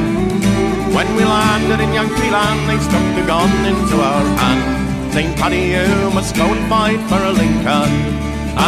When 0.91 1.07
we 1.15 1.23
landed 1.23 1.79
in 1.79 1.93
Yankee 1.93 2.29
land, 2.29 2.67
they 2.67 2.77
stuck 2.83 3.07
the 3.15 3.25
gun 3.25 3.51
into 3.71 3.95
our 4.03 4.27
hand. 4.35 5.13
St. 5.13 5.33
Paddy, 5.39 5.79
you 5.79 6.11
must 6.11 6.35
go 6.35 6.51
and 6.51 6.67
fight 6.67 6.99
for 7.07 7.23
a 7.23 7.31
Lincoln. 7.31 7.93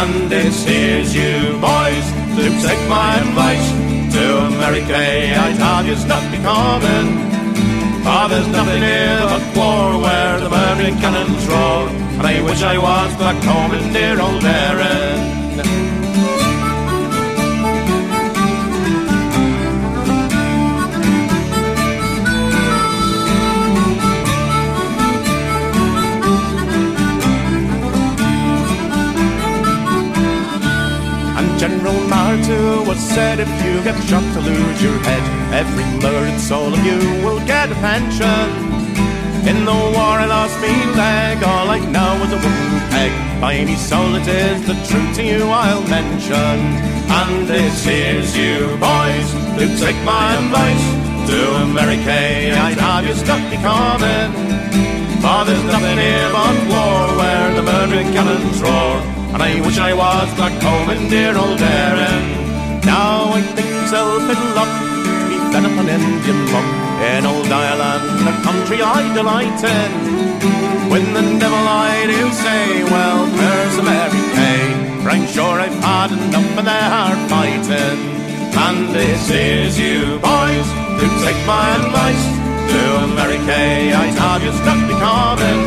And 0.00 0.30
this 0.32 0.64
here's 0.64 1.14
you, 1.14 1.60
boys, 1.60 2.06
to 2.40 2.44
take 2.64 2.80
my 2.88 3.20
advice. 3.20 3.68
To 4.16 4.38
America, 4.48 4.96
I 4.96 5.52
tell 5.58 5.84
have 5.84 5.86
you 5.86 5.96
not 6.08 6.24
be 6.32 6.38
coming. 6.38 7.33
For 8.04 8.28
there's 8.28 8.46
nothing 8.48 8.82
here 8.82 9.18
but 9.22 9.56
war 9.56 10.02
where 10.02 10.38
the 10.38 10.50
burning 10.50 10.96
cannons 11.00 11.46
roar. 11.46 11.88
And 12.18 12.26
I 12.26 12.42
wish 12.42 12.62
I 12.62 12.76
was 12.76 13.14
back 13.16 13.42
home 13.42 13.72
in 13.72 13.94
dear 13.94 14.20
old 14.20 14.44
Erin. 14.44 15.20
And 31.38 31.58
General 31.58 31.94
Martu 32.12 32.86
was 32.86 32.98
said 32.98 33.40
if 33.40 33.48
you 33.64 33.82
get 33.82 33.96
shot 34.04 34.22
to 34.34 34.40
lose 34.40 34.82
your 34.82 34.98
head, 34.98 35.43
every 35.54 35.84
murdered 36.02 36.40
soul 36.40 36.74
of 36.74 36.84
you 36.84 36.98
will 37.24 37.38
get 37.46 37.70
a 37.70 37.74
pension. 37.76 38.48
In 39.46 39.64
the 39.64 39.78
war 39.94 40.14
I 40.24 40.26
lost 40.26 40.58
me 40.60 40.72
leg, 40.98 41.42
all 41.44 41.70
I 41.70 41.78
know 41.94 42.12
is 42.24 42.32
a 42.32 42.40
wooden 42.42 42.80
peg. 42.90 43.12
By 43.40 43.54
any 43.54 43.76
soul 43.76 44.16
it 44.16 44.26
is 44.26 44.66
the 44.66 44.74
truth 44.88 45.14
to 45.16 45.22
you 45.22 45.44
I'll 45.46 45.86
mention. 45.86 46.56
And 47.18 47.46
this 47.46 47.86
is 47.86 48.36
you 48.36 48.66
boys, 48.82 49.28
who 49.56 49.66
take 49.78 50.00
my 50.02 50.26
advice. 50.42 50.86
To 51.30 51.38
America 51.68 52.18
I'd 52.66 52.80
have 52.86 53.06
you 53.06 53.14
stuck 53.14 53.42
be 53.50 53.58
coming. 53.70 54.30
For 55.22 55.40
there's 55.46 55.66
nothing 55.74 55.98
here 56.06 56.30
but 56.34 56.56
war 56.72 57.04
where 57.18 57.54
the 57.54 57.62
murdering 57.62 58.10
cannons 58.12 58.60
roar. 58.60 58.94
And 59.32 59.40
I 59.42 59.60
wish 59.64 59.78
I 59.78 59.92
was 59.94 60.28
back 60.34 60.54
home 60.60 60.90
in 60.90 61.08
dear 61.08 61.36
old 61.38 61.60
Erin. 61.60 62.24
Now 62.84 63.30
I 63.38 63.40
think 63.54 63.74
myself 63.94 64.22
in 64.22 64.42
be 64.54 64.93
fed 65.54 65.70
up 65.70 65.78
an 65.78 65.88
Indian 65.88 66.40
in 67.14 67.22
old 67.26 67.46
Ireland, 67.46 68.26
a 68.26 68.34
country 68.42 68.82
I 68.82 69.00
delight 69.14 69.60
in. 69.62 69.90
When 70.90 71.06
the 71.14 71.22
devil 71.38 71.64
I 71.86 71.94
do 72.10 72.22
say, 72.44 72.82
well, 72.94 73.20
there's 73.40 73.76
America. 73.78 74.50
For 75.02 75.10
I'm 75.14 75.26
sure 75.30 75.56
I've 75.64 75.78
had 75.78 76.10
enough 76.10 76.58
of 76.58 76.64
their 76.70 76.88
hard 76.94 77.20
fighting. 77.30 77.98
And 78.66 78.80
this 78.98 79.30
is 79.30 79.78
you, 79.78 80.18
boys, 80.18 80.68
to 80.98 81.06
take 81.22 81.40
my 81.46 81.66
advice. 81.78 82.24
To 82.72 82.80
America, 83.06 83.60
I'd 84.02 84.18
have 84.26 84.42
you 84.42 84.52
stuck 84.58 84.80
be 84.90 84.96
coming. 85.06 85.60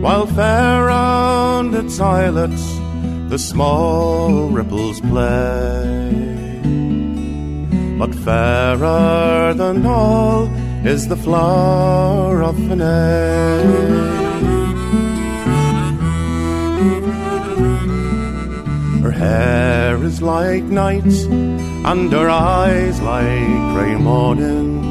while 0.00 0.26
fair 0.26 0.86
round 0.86 1.74
its 1.74 2.00
islets 2.00 2.66
the 3.28 3.38
small 3.38 4.48
ripples 4.48 5.02
play. 5.02 6.62
But 7.98 8.14
fairer 8.14 9.52
than 9.52 9.84
all 9.84 10.48
is 10.86 11.08
the 11.08 11.16
flower 11.16 12.42
of 12.42 12.56
Finney. 12.56 14.13
Hair 19.14 20.02
is 20.02 20.20
like 20.20 20.64
night's, 20.64 21.24
and 21.24 22.12
her 22.12 22.28
eyes 22.28 23.00
like 23.00 23.74
grey 23.74 23.96
morning. 23.96 24.82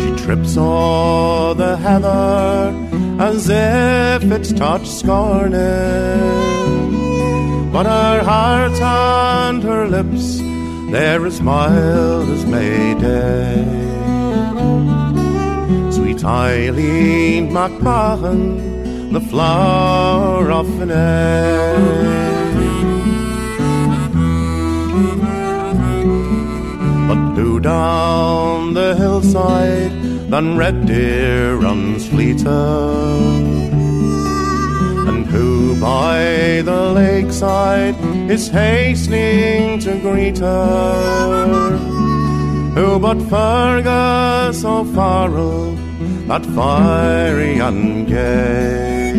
She 0.00 0.24
trips 0.24 0.56
o'er 0.56 1.54
the 1.54 1.76
heather 1.76 2.74
as 3.18 3.48
if 3.48 4.22
it's 4.30 4.52
touched 4.52 4.86
scorning. 4.86 6.48
But 7.72 7.86
her 7.86 8.22
heart 8.24 8.72
and 8.80 9.62
her 9.62 9.86
lips, 9.88 10.38
they're 10.90 11.26
as 11.26 11.40
mild 11.40 12.28
as 12.30 12.46
May 12.46 12.94
Day. 12.94 13.64
Sweet 15.90 16.24
Eileen 16.24 17.50
MacMahon, 17.50 18.77
the 19.12 19.20
flower 19.20 20.50
of 20.50 20.66
Finney. 20.76 20.94
But 27.08 27.34
who 27.36 27.60
down 27.60 28.74
the 28.74 28.94
hillside 28.96 29.92
than 30.30 30.58
red 30.58 30.86
deer 30.86 31.56
runs 31.56 32.06
fleeter? 32.08 32.48
And 35.08 35.24
who 35.26 35.80
by 35.80 36.62
the 36.64 36.92
lakeside 36.92 37.96
is 38.30 38.48
hastening 38.48 39.78
to 39.80 39.98
greet 40.00 40.38
her. 40.38 41.78
Who 42.74 42.98
but 42.98 43.18
Fergus 43.22 44.64
O'Farrell, 44.64 45.76
that 46.28 46.44
fiery 46.44 47.58
and 47.58 48.06
gay? 48.06 49.12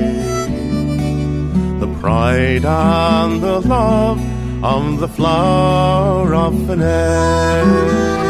The 1.80 1.88
pride 2.00 2.66
and 2.66 3.42
the 3.42 3.60
love 3.62 4.22
of 4.64 5.00
the 5.00 5.08
flower 5.08 6.36
of 6.36 6.54
Finney. 6.68 8.29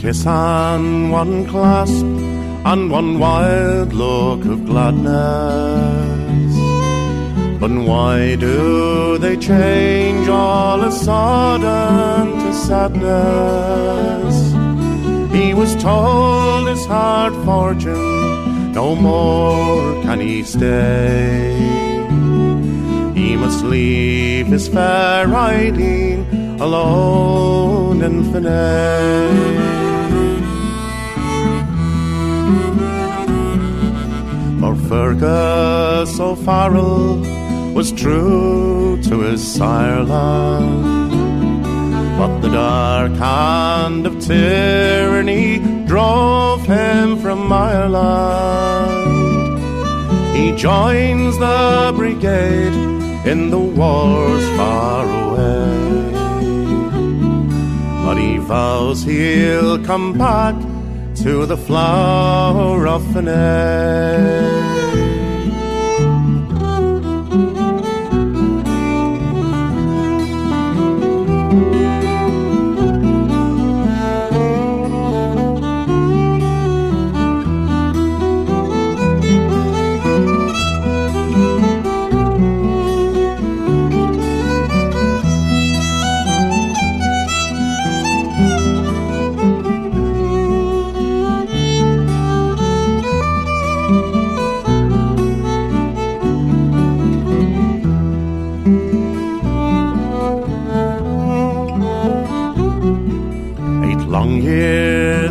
Kiss 0.00 0.26
and 0.26 1.12
one 1.12 1.46
clasp 1.46 2.06
and 2.64 2.90
one 2.90 3.18
wild 3.18 3.92
look 3.92 4.42
of 4.46 4.64
gladness. 4.64 6.54
But 7.60 7.70
why 7.70 8.36
do 8.36 9.18
they 9.18 9.36
change 9.36 10.26
all 10.26 10.80
of 10.80 10.88
a 10.88 10.96
sudden 10.96 12.32
to 12.42 12.54
sadness? 12.54 14.36
He 15.34 15.52
was 15.52 15.76
told 15.76 16.68
his 16.68 16.86
hard 16.86 17.34
fortune, 17.44 18.72
no 18.72 18.96
more 18.96 20.02
can 20.02 20.20
he 20.20 20.42
stay. 20.44 21.58
He 23.14 23.36
must 23.36 23.62
leave 23.64 24.46
his 24.46 24.66
fair 24.66 25.28
riding 25.28 26.39
alone 26.60 28.02
in 28.02 28.22
Finney. 28.30 29.80
For 34.60 34.76
Fergus 34.88 36.20
O'Farrell 36.20 37.20
was 37.72 37.90
true 37.92 39.00
to 39.04 39.20
his 39.20 39.42
sireland. 39.42 40.84
But 42.18 42.40
the 42.40 42.50
dark 42.50 43.12
hand 43.12 44.06
of 44.06 44.20
tyranny 44.20 45.58
drove 45.86 46.66
him 46.66 47.18
from 47.18 47.50
Ireland. 47.50 49.00
He 50.36 50.52
joins 50.52 51.38
the 51.38 51.94
brigade 51.96 52.74
in 53.26 53.48
the 53.50 53.58
wars 53.58 54.44
far 54.58 55.06
away. 55.06 56.19
Vows 58.50 59.04
he'll 59.04 59.78
come 59.84 60.18
back 60.18 60.56
to 61.22 61.46
the 61.46 61.56
flower 61.56 62.88
of 62.88 63.00
Finney. 63.12 64.79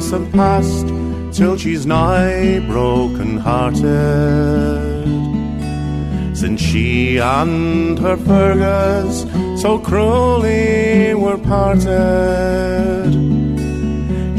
Years 0.09 0.21
have 0.21 0.31
passed 0.33 0.87
till 1.37 1.57
she's 1.57 1.85
nigh 1.85 2.59
broken 2.67 3.37
hearted. 3.37 3.85
Since 6.35 6.61
she 6.61 7.17
and 7.17 7.99
her 7.99 8.17
Fergus 8.17 9.25
so 9.61 9.79
cruelly 9.79 11.13
were 11.13 11.37
parted. 11.37 13.11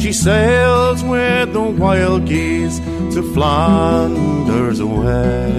She 0.01 0.12
sails 0.12 1.03
with 1.05 1.53
the 1.53 1.62
wild 1.62 2.27
geese 2.27 2.79
to 3.14 3.23
Flanders 3.35 4.81
away. 4.81 5.51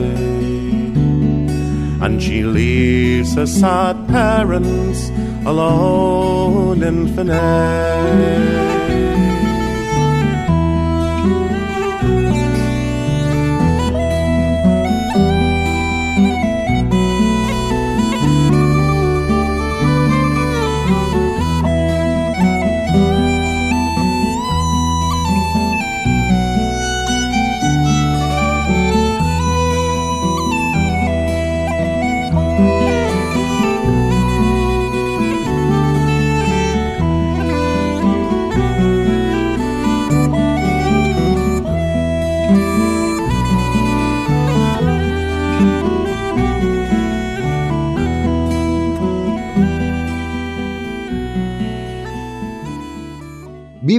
And 2.02 2.22
she 2.22 2.44
leaves 2.44 3.36
her 3.36 3.46
sad 3.46 4.08
parents 4.08 5.10
alone 5.46 6.82
in 6.82 7.16
Finney. 7.16 8.81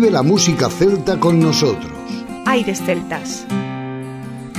Vive 0.02 0.14
la 0.14 0.24
música 0.24 0.68
celta 0.68 1.16
con 1.20 1.38
nosotros. 1.38 1.92
Aires 2.44 2.82
Celtas. 2.84 3.46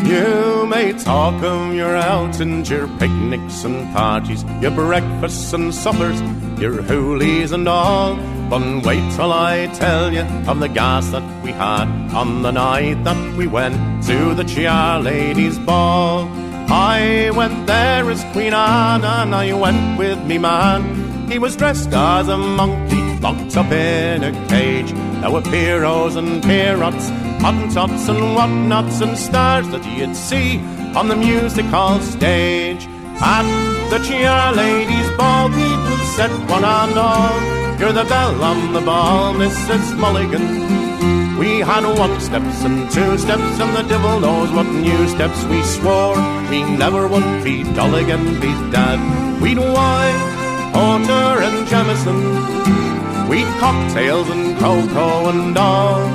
You 0.05 0.65
may 0.65 0.93
talk 0.93 1.33
of 1.43 1.73
your 1.73 1.97
outings, 1.97 2.69
your 2.69 2.87
picnics 2.97 3.65
and 3.65 3.93
parties, 3.93 4.45
your 4.61 4.71
breakfasts 4.71 5.51
and 5.51 5.75
suppers, 5.75 6.21
your 6.57 6.81
hoolies 6.81 7.51
and 7.51 7.67
all. 7.67 8.15
But 8.49 8.85
wait 8.85 9.03
till 9.17 9.33
I 9.33 9.67
tell 9.73 10.13
you 10.13 10.21
of 10.47 10.61
the 10.61 10.69
gas 10.69 11.09
that 11.09 11.23
we 11.43 11.51
had 11.51 11.89
on 12.15 12.41
the 12.41 12.51
night 12.51 13.03
that 13.03 13.35
we 13.35 13.45
went 13.45 13.75
to 14.05 14.33
the 14.35 14.45
Chia 14.45 15.01
Ladies' 15.03 15.59
Ball. 15.59 16.25
I 16.69 17.31
went 17.35 17.67
there 17.67 18.09
as 18.09 18.23
Queen 18.31 18.53
Anne 18.53 19.03
and 19.03 19.35
I 19.35 19.51
went 19.51 19.97
with 19.99 20.23
me 20.25 20.37
man. 20.37 21.29
He 21.29 21.37
was 21.37 21.57
dressed 21.57 21.91
as 21.91 22.29
a 22.29 22.37
monkey, 22.37 23.19
locked 23.19 23.57
up 23.57 23.69
in 23.73 24.23
a 24.23 24.31
cage. 24.47 24.93
There 25.23 25.31
were 25.31 25.41
Pierrots 25.41 26.17
and 26.17 26.43
Pierrots, 26.43 27.07
Hottentots 27.39 28.09
and 28.09 28.35
whatnots 28.35 28.99
and 28.99 29.17
stars 29.17 29.65
that 29.69 29.85
you'd 29.85 30.17
see 30.17 30.59
on 30.97 31.07
the 31.07 31.15
music 31.15 31.65
hall 31.67 32.01
stage. 32.01 32.85
At 33.21 33.47
the 33.89 33.99
Chia 33.99 34.51
Ladies' 34.53 35.09
Ball, 35.15 35.47
people 35.47 35.97
said 36.17 36.29
one 36.49 36.65
and 36.65 36.97
all, 36.97 37.79
You're 37.79 37.93
the 37.93 38.03
belle 38.03 38.43
on 38.43 38.73
the 38.73 38.81
ball, 38.81 39.33
Mrs. 39.35 39.97
Mulligan. 39.97 41.37
We 41.37 41.59
had 41.59 41.85
one 41.97 42.19
steps 42.19 42.65
and 42.65 42.91
two 42.91 43.17
steps, 43.17 43.61
and 43.61 43.77
the 43.77 43.87
devil 43.87 44.19
knows 44.19 44.51
what 44.51 44.67
new 44.67 45.07
steps 45.07 45.41
we 45.45 45.63
swore. 45.63 46.17
We 46.49 46.63
never 46.63 47.07
would 47.07 47.45
be 47.45 47.63
dull 47.63 47.95
again, 47.95 48.41
be 48.41 48.51
dead. 48.71 48.99
We'd 49.41 49.57
wine, 49.57 50.19
porter 50.73 51.43
and 51.47 51.65
Jameson. 51.69 52.92
We'd 53.33 53.47
cocktails 53.59 54.29
and 54.29 54.55
cocoa 54.59 55.29
and 55.29 55.57
all. 55.57 56.05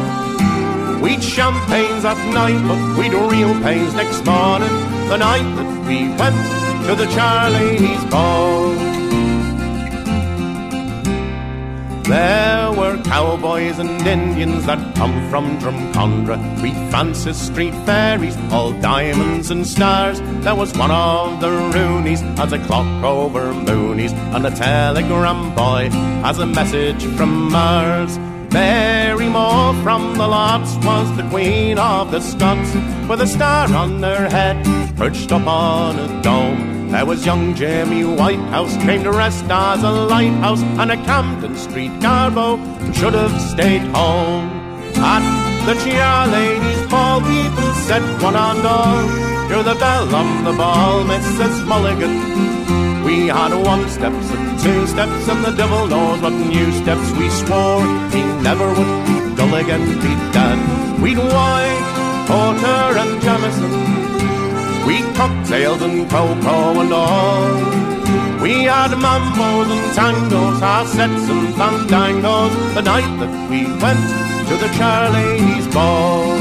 We'd 1.03 1.21
champagnes 1.21 2.05
at 2.05 2.17
night, 2.33 2.63
but 2.69 2.97
we'd 2.97 3.13
real 3.13 3.61
pains 3.61 3.93
next 3.95 4.25
morning, 4.25 4.69
the 5.09 5.17
night 5.17 5.57
that 5.57 5.89
we 5.89 6.11
went 6.11 6.87
to 6.87 6.95
the 6.95 7.13
Charlie's 7.13 8.05
ball. 8.05 8.88
There 12.09 12.73
were 12.73 12.97
cowboys 13.03 13.79
and 13.79 14.07
Indians 14.07 14.65
that 14.65 14.95
come 14.97 15.29
from 15.29 15.59
Drumcondra. 15.59 16.63
We 16.63 16.73
Francis 16.91 17.39
Street 17.39 17.75
fairies, 17.85 18.35
all 18.51 18.73
diamonds 18.81 19.51
and 19.51 19.67
stars. 19.67 20.19
There 20.43 20.55
was 20.55 20.73
one 20.79 20.91
of 20.91 21.39
the 21.43 21.49
Roonies 21.49 22.23
as 22.39 22.55
a 22.55 22.59
clock 22.61 23.05
over 23.05 23.53
Moonies, 23.53 24.15
and 24.35 24.47
a 24.47 24.51
telegram 24.51 25.55
boy 25.55 25.91
as 26.25 26.39
a 26.39 26.47
message 26.47 27.05
from 27.19 27.53
Mars. 27.53 28.17
Mary 28.55 29.29
Moore 29.29 29.75
from 29.83 30.15
the 30.15 30.27
lots 30.27 30.77
was 30.87 31.15
the 31.19 31.29
queen 31.29 31.79
of 31.79 32.11
the 32.11 32.21
Scots, 32.21 32.75
with 33.07 33.21
a 33.21 33.27
star 33.27 33.71
on 33.75 34.03
her 34.03 34.31
head, 34.31 34.57
perched 34.97 35.31
up 35.31 35.47
on 35.47 35.99
a 35.99 36.23
dome. 36.23 36.78
There 36.91 37.05
was 37.05 37.25
young 37.27 37.55
Jamie 37.55 38.03
Whitehouse, 38.03 38.75
came 38.79 39.03
to 39.05 39.13
rest 39.13 39.45
as 39.51 39.83
a 39.83 39.91
lighthouse, 39.91 40.63
and 40.81 40.91
a 40.91 40.97
Camden 40.97 41.55
Street 41.55 41.93
garbo 42.01 42.57
should 42.95 43.13
have 43.13 43.39
stayed 43.43 43.83
home. 43.95 44.49
At 44.97 45.23
the 45.67 45.75
cheer 45.85 46.27
ladies' 46.33 46.91
ball, 46.91 47.21
people 47.21 47.73
said 47.87 48.03
one 48.23 48.35
and 48.35 48.67
all, 48.67 49.05
You're 49.51 49.63
the 49.63 49.79
bell 49.79 50.15
on 50.15 50.45
the 50.45 50.53
ball, 50.53 51.05
Mrs. 51.05 51.67
Mulligan. 51.67 53.05
We 53.05 53.29
had 53.29 53.53
one 53.53 53.87
steps 53.91 54.31
and 54.31 54.59
two 54.59 54.87
steps, 54.87 55.29
and 55.29 55.45
the 55.45 55.53
devil 55.53 55.87
knows 55.87 56.23
what 56.23 56.33
new 56.33 56.73
steps 56.73 57.11
we 57.13 57.29
swore. 57.29 57.85
He 58.11 58.23
never 58.41 58.67
would 58.67 59.07
be 59.07 59.37
dull 59.37 59.55
again, 59.55 59.85
be. 60.01 60.19
We'd 61.03 61.19
wine, 61.19 62.27
porter, 62.27 62.99
and 62.99 63.23
Jameson. 63.23 63.98
We 64.89 65.03
cocktails 65.13 65.83
and 65.83 66.09
cocoa 66.09 66.81
and 66.81 66.93
all. 66.95 68.41
We 68.41 68.63
had 68.65 68.93
mambos 68.93 69.69
and 69.75 69.85
tangos, 69.95 70.63
our 70.63 70.87
sets 70.87 71.29
and 71.29 71.49
fandangos, 71.59 72.75
the 72.75 72.81
night 72.81 73.13
that 73.21 73.51
we 73.51 73.65
went 73.85 74.07
to 74.49 74.55
the 74.57 74.71
Charlie's 74.79 75.67
ball. 75.75 76.39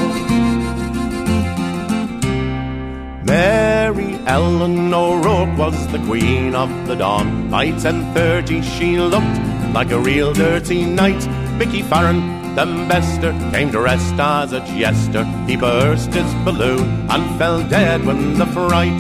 Mary 3.26 4.18
Ellen 4.26 4.94
O'Rourke 4.94 5.58
was 5.58 5.88
the 5.88 6.00
queen 6.06 6.56
of 6.56 6.70
the 6.88 6.96
dawn. 6.96 7.50
By 7.50 7.72
10.30 7.72 8.64
she 8.64 8.98
looked 8.98 9.74
like 9.74 9.92
a 9.92 10.00
real 10.00 10.32
dirty 10.32 10.86
knight. 10.86 11.28
Mickey 11.58 11.82
Farron, 11.82 12.37
the 12.58 12.66
bester, 12.90 13.32
came 13.52 13.72
to 13.72 13.80
rest 13.80 14.16
as 14.18 14.52
a 14.52 14.60
jester. 14.62 15.24
He 15.46 15.56
burst 15.56 16.12
his 16.12 16.34
balloon 16.44 17.08
and 17.08 17.38
fell 17.38 17.62
dead 17.70 18.04
when 18.04 18.34
the 18.40 18.48
fright. 18.48 19.00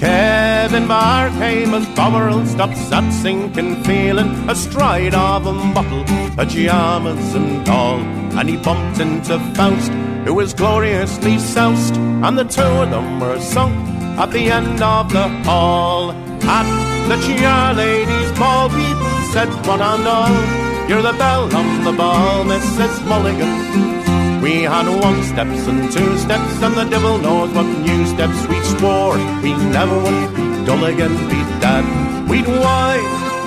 Kevin 0.00 0.88
Barr 0.88 1.28
came 1.38 1.72
as 1.72 1.86
Bowerl 1.94 2.44
stopped 2.46 2.90
that 2.90 3.08
sinking 3.12 3.84
feeling 3.84 4.32
astride 4.50 5.14
of 5.14 5.46
a 5.46 5.52
bottle, 5.72 6.04
pajamas 6.34 7.32
and 7.36 7.68
all. 7.68 8.00
And 8.36 8.48
he 8.48 8.56
bumped 8.56 8.98
into 8.98 9.38
Faust, 9.54 9.92
who 10.24 10.34
was 10.34 10.52
gloriously 10.52 11.38
soused, 11.38 11.96
and 11.96 12.36
the 12.36 12.44
two 12.44 12.62
of 12.82 12.90
them 12.90 13.20
were 13.20 13.38
sunk 13.38 13.72
at 14.18 14.32
the 14.32 14.50
end 14.50 14.82
of 14.82 15.12
the 15.12 15.28
hall. 15.44 16.10
At 16.42 16.66
the 17.08 17.16
cheer 17.24 17.72
ladies' 17.72 18.36
ball, 18.36 18.68
people 18.68 19.20
said 19.32 19.48
one 19.64 19.80
and 19.80 20.08
all, 20.08 20.69
You're 20.90 21.02
the 21.02 21.12
belle 21.12 21.44
on 21.54 21.84
the 21.84 21.92
ball, 21.92 22.44
Mrs. 22.44 23.06
Mulligan. 23.06 24.42
We 24.42 24.62
had 24.62 24.88
one 24.88 25.22
steps 25.22 25.68
and 25.68 25.88
two 25.92 26.18
steps, 26.18 26.60
and 26.64 26.74
the 26.74 26.82
devil 26.82 27.16
knows 27.16 27.54
what 27.54 27.66
new 27.86 28.04
steps 28.06 28.44
we 28.48 28.58
swore. 28.74 29.16
We 29.40 29.52
never 29.70 29.96
would 29.96 30.34
be 30.34 30.42
dull 30.66 30.84
again, 30.86 31.14
be 31.30 31.40
dead. 31.62 31.86
We'd 32.28 32.48
wine, 32.48 33.06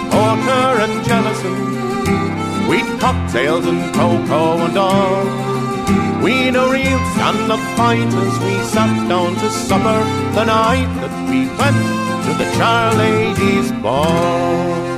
porter, 0.10 0.70
and 0.86 0.96
Jameson. 1.04 2.70
We'd 2.70 2.88
cocktails 3.02 3.68
and 3.68 3.94
cocoa 3.94 4.64
and 4.66 4.78
all. 4.78 6.24
We'd 6.24 6.56
a 6.56 6.66
real 6.72 7.02
stand-up 7.12 7.64
fight 7.76 8.08
as 8.24 8.39
we 8.39 8.56
sat 8.72 9.10
down 9.10 9.36
to 9.36 9.50
supper 9.50 10.00
the 10.32 10.46
night 10.46 10.91
that 11.02 11.16
we 11.30 11.39
went 11.60 11.84
to 12.24 12.32
the 12.39 12.48
Charlie's 12.56 13.70
Ball. 13.84 14.93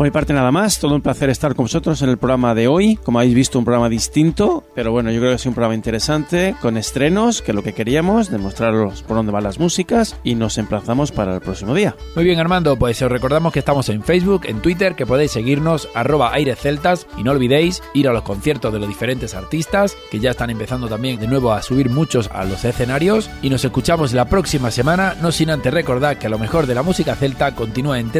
Por 0.00 0.06
mi 0.06 0.12
parte 0.12 0.32
nada 0.32 0.50
más, 0.50 0.78
todo 0.78 0.94
un 0.94 1.02
placer 1.02 1.28
estar 1.28 1.54
con 1.54 1.66
vosotros 1.66 2.00
en 2.00 2.08
el 2.08 2.16
programa 2.16 2.54
de 2.54 2.68
hoy. 2.68 2.96
Como 3.04 3.18
habéis 3.18 3.34
visto, 3.34 3.58
un 3.58 3.66
programa 3.66 3.90
distinto, 3.90 4.64
pero 4.74 4.92
bueno, 4.92 5.10
yo 5.10 5.20
creo 5.20 5.32
que 5.32 5.36
es 5.36 5.44
un 5.44 5.52
programa 5.52 5.74
interesante, 5.74 6.56
con 6.62 6.78
estrenos, 6.78 7.42
que 7.42 7.50
es 7.50 7.54
lo 7.54 7.62
que 7.62 7.74
queríamos, 7.74 8.30
demostraros 8.30 9.02
por 9.02 9.18
dónde 9.18 9.30
van 9.30 9.44
las 9.44 9.58
músicas 9.58 10.16
y 10.24 10.36
nos 10.36 10.56
emplazamos 10.56 11.12
para 11.12 11.34
el 11.34 11.42
próximo 11.42 11.74
día. 11.74 11.96
Muy 12.14 12.24
bien 12.24 12.38
Armando, 12.38 12.78
pues 12.78 13.02
os 13.02 13.12
recordamos 13.12 13.52
que 13.52 13.58
estamos 13.58 13.90
en 13.90 14.02
Facebook, 14.02 14.46
en 14.46 14.62
Twitter, 14.62 14.94
que 14.94 15.04
podéis 15.04 15.32
seguirnos 15.32 15.86
arroba 15.94 16.32
airesceltas 16.32 17.06
y 17.18 17.22
no 17.22 17.32
olvidéis 17.32 17.82
ir 17.92 18.08
a 18.08 18.14
los 18.14 18.22
conciertos 18.22 18.72
de 18.72 18.78
los 18.78 18.88
diferentes 18.88 19.34
artistas, 19.34 19.98
que 20.10 20.18
ya 20.18 20.30
están 20.30 20.48
empezando 20.48 20.88
también 20.88 21.20
de 21.20 21.28
nuevo 21.28 21.52
a 21.52 21.60
subir 21.60 21.90
muchos 21.90 22.30
a 22.32 22.44
los 22.44 22.64
escenarios 22.64 23.28
y 23.42 23.50
nos 23.50 23.66
escuchamos 23.66 24.14
la 24.14 24.30
próxima 24.30 24.70
semana, 24.70 25.14
no 25.20 25.30
sin 25.30 25.50
antes 25.50 25.74
recordar 25.74 26.18
que 26.18 26.28
a 26.28 26.30
lo 26.30 26.38
mejor 26.38 26.66
de 26.66 26.74
la 26.74 26.82
música 26.82 27.16
celta 27.16 27.54
continúa 27.54 27.98
en 27.98 28.10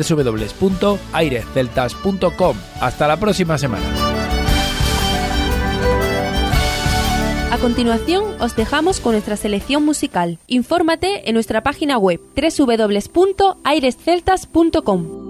Hasta 2.81 3.09
la 3.09 3.19
próxima 3.19 3.59
semana. 3.59 3.85
A 7.51 7.59
continuación, 7.59 8.41
os 8.41 8.55
dejamos 8.55 9.01
con 9.01 9.13
nuestra 9.13 9.37
selección 9.37 9.85
musical. 9.85 10.39
Infórmate 10.47 11.29
en 11.29 11.35
nuestra 11.35 11.63
página 11.63 11.99
web 11.99 12.21
www.airesceltas.com. 12.37 15.30